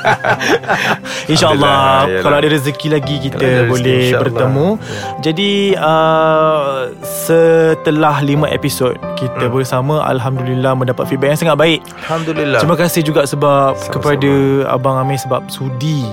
InsyaAllah 1.31 2.09
Kalau 2.25 2.35
ada 2.41 2.49
rezeki 2.49 2.87
lagi 2.89 3.15
Kita 3.21 3.37
rezeki, 3.37 3.69
boleh 3.69 4.03
bertemu 4.17 4.67
ya. 4.73 5.01
Jadi 5.29 5.51
uh, 5.77 6.89
Setelah 7.05 8.25
lima 8.25 8.49
episod 8.49 8.97
Kita 9.13 9.45
hmm. 9.45 9.53
bersama 9.53 10.01
Alhamdulillah 10.09 10.73
Mendapat 10.73 11.05
feedback 11.05 11.37
yang 11.37 11.41
sangat 11.45 11.57
baik 11.61 11.79
Alhamdulillah 12.09 12.57
Terima 12.57 12.77
kasih 12.77 13.01
juga 13.05 13.29
sebab 13.29 13.77
Sama-sama. 13.77 13.93
Kepada 13.93 14.33
Abang 14.73 14.97
Amir 14.97 15.21
Sebab 15.21 15.45
sudi 15.53 16.09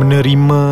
menerima 0.00 0.62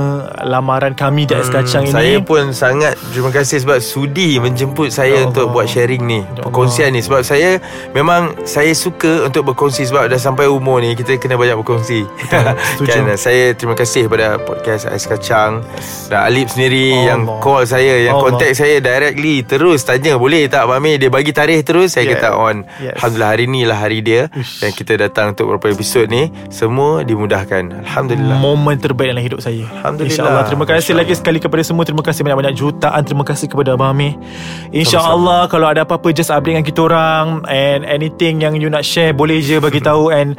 lamaran 0.49 0.97
kami 0.97 1.29
di 1.29 1.37
Ais 1.37 1.53
hmm, 1.53 1.57
Kacang 1.61 1.85
ini. 1.85 1.93
Saya 1.93 2.17
pun 2.25 2.57
sangat 2.57 2.97
terima 3.13 3.29
kasih 3.29 3.61
sebab 3.61 3.79
sudi 3.85 4.41
menjemput 4.41 4.89
saya 4.89 5.21
ya 5.21 5.29
untuk 5.29 5.53
buat 5.53 5.69
sharing 5.69 6.01
ni, 6.09 6.25
ya 6.25 6.49
perkongsian 6.49 6.97
ni 6.97 7.05
sebab 7.05 7.21
saya 7.21 7.61
memang 7.93 8.33
saya 8.49 8.73
suka 8.73 9.29
untuk 9.29 9.53
berkongsi 9.53 9.85
sebab 9.85 10.09
dah 10.09 10.17
sampai 10.17 10.49
umur 10.49 10.81
ni 10.81 10.97
kita 10.97 11.21
kena 11.21 11.37
banyak 11.37 11.61
berkongsi. 11.61 12.09
kan 12.89 13.05
saya 13.21 13.53
terima 13.53 13.77
kasih 13.77 14.09
kepada 14.09 14.41
podcast 14.41 14.89
Ais 14.89 15.05
Kacang 15.05 15.61
dan 16.09 16.25
Alip 16.25 16.49
sendiri 16.49 16.97
Allah. 16.97 17.05
yang 17.13 17.21
call 17.45 17.69
saya, 17.69 18.09
yang 18.09 18.17
Allah. 18.17 18.33
contact 18.33 18.57
saya 18.57 18.81
directly 18.81 19.45
terus 19.45 19.85
tanya 19.85 20.17
boleh 20.17 20.49
tak 20.49 20.65
Amir 20.69 20.97
dia 20.97 21.11
bagi 21.11 21.35
tarikh 21.35 21.67
terus 21.67 21.99
saya 21.99 22.09
yeah. 22.09 22.15
kata 22.17 22.29
on. 22.39 22.57
Yes. 22.79 22.97
Alhamdulillah 23.03 23.31
hari 23.35 23.45
ni 23.51 23.61
lah 23.67 23.79
hari 23.83 23.99
dia 24.01 24.31
Uish. 24.31 24.63
dan 24.63 24.71
kita 24.71 24.95
datang 24.95 25.35
untuk 25.35 25.51
beberapa 25.51 25.75
episod 25.75 26.07
ni 26.07 26.31
semua 26.49 27.03
dimudahkan. 27.03 27.83
Alhamdulillah. 27.83 28.39
Momen 28.39 28.79
terbaik 28.79 29.18
dalam 29.19 29.27
hidup 29.27 29.41
saya. 29.43 29.67
Alhamdulillah. 29.83 30.15
InsyaAllah 30.15 30.45
Terima 30.47 30.65
kasih 30.71 30.95
lagi 30.95 31.15
sekali 31.19 31.39
kepada 31.43 31.63
semua. 31.67 31.83
Terima 31.83 32.03
kasih 32.07 32.23
banyak-banyak 32.23 32.55
jutaan. 32.55 33.03
Terima 33.03 33.25
kasih 33.27 33.51
kepada 33.51 33.75
Abang 33.75 33.91
Amir. 33.91 34.15
InsyaAllah 34.71 35.51
Kalau 35.51 35.67
ada 35.67 35.83
apa-apa 35.83 36.15
Just 36.15 36.31
update 36.31 36.55
dengan 36.55 36.67
kita 36.67 36.81
orang. 36.87 37.43
And 37.51 37.83
anything 37.83 38.39
yang 38.39 38.55
you 38.55 38.71
nak 38.71 38.87
share 38.87 39.11
Boleh 39.11 39.43
je 39.43 39.59
bagi 39.59 39.83
tahu. 39.83 40.15
And 40.15 40.39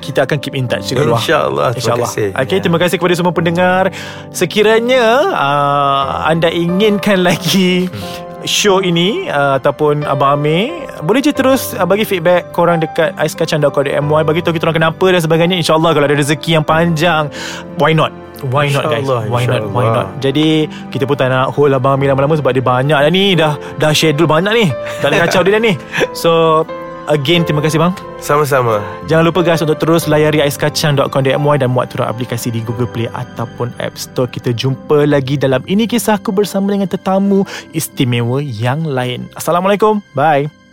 kita 0.00 0.24
akan 0.24 0.38
keep 0.40 0.56
in 0.56 0.64
touch. 0.64 0.96
InsyaAllah 0.96 1.76
Terima 1.76 2.08
kasih. 2.08 2.32
Okay, 2.32 2.56
ya. 2.58 2.62
terima 2.64 2.78
kasih 2.80 2.96
kepada 2.96 3.14
semua 3.18 3.34
pendengar. 3.36 3.92
Sekiranya 4.32 5.04
uh, 5.36 6.24
Anda 6.24 6.48
inginkan 6.48 7.20
lagi 7.28 7.92
Show 8.46 8.78
ini 8.78 9.26
uh, 9.26 9.58
Ataupun 9.58 10.06
Abang 10.06 10.38
Amir 10.38 10.85
Boleh 11.04 11.20
je 11.20 11.32
terus 11.34 11.76
uh, 11.76 11.84
Bagi 11.84 12.08
feedback 12.08 12.52
Korang 12.56 12.80
dekat 12.80 13.12
Aiskacang.com.my 13.20 14.22
Bagi 14.24 14.40
tahu 14.40 14.56
kita 14.56 14.70
orang 14.70 14.78
kenapa 14.80 15.04
Dan 15.12 15.20
sebagainya. 15.20 15.56
InsyaAllah 15.60 15.92
kalau 15.92 16.06
ada 16.08 16.16
rezeki 16.16 16.56
yang 16.56 16.64
panjang 16.64 17.28
Why 17.76 17.92
not? 17.92 18.14
Why 18.52 18.68
not 18.68 18.92
guys? 18.92 19.04
Why 19.04 19.48
not? 19.48 19.72
Why 19.72 19.88
not? 19.88 20.20
Jadi 20.20 20.68
Kita 20.92 21.08
pun 21.08 21.16
tak 21.16 21.32
nak 21.32 21.56
Hold 21.56 21.76
Abang 21.76 21.96
Amir 21.96 22.12
lama-lama 22.12 22.36
Sebab 22.36 22.52
dia 22.52 22.64
banyak 22.64 22.98
dah 23.00 23.12
ni 23.12 23.32
Dah 23.32 23.56
dah 23.80 23.92
schedule 23.96 24.28
banyak 24.28 24.52
ni. 24.52 24.64
Tak 25.00 25.08
ada 25.12 25.24
kacau 25.24 25.40
dia 25.44 25.56
dah 25.56 25.62
ni. 25.62 25.72
So 26.12 26.64
Again 27.06 27.46
terima 27.46 27.62
kasih 27.62 27.78
bang. 27.78 27.94
Sama-sama. 28.18 28.82
Jangan 29.06 29.30
lupa 29.30 29.46
guys 29.46 29.62
Untuk 29.62 29.78
terus 29.78 30.10
layari 30.10 30.42
aiskacang.com.my 30.42 31.54
Dan 31.54 31.70
muat 31.70 31.94
turun 31.94 32.10
aplikasi 32.10 32.50
di 32.50 32.58
Google 32.66 32.90
Play 32.90 33.06
Ataupun 33.14 33.70
App 33.78 33.94
Store. 33.94 34.26
Kita 34.26 34.50
jumpa 34.50 35.06
lagi 35.06 35.38
dalam 35.38 35.62
Ini 35.70 35.86
Kisahku 35.86 36.34
Bersama 36.34 36.74
dengan 36.74 36.90
tetamu 36.90 37.46
Istimewa 37.70 38.42
yang 38.42 38.82
lain. 38.82 39.30
Assalamualaikum. 39.38 40.02
Bye 40.18 40.65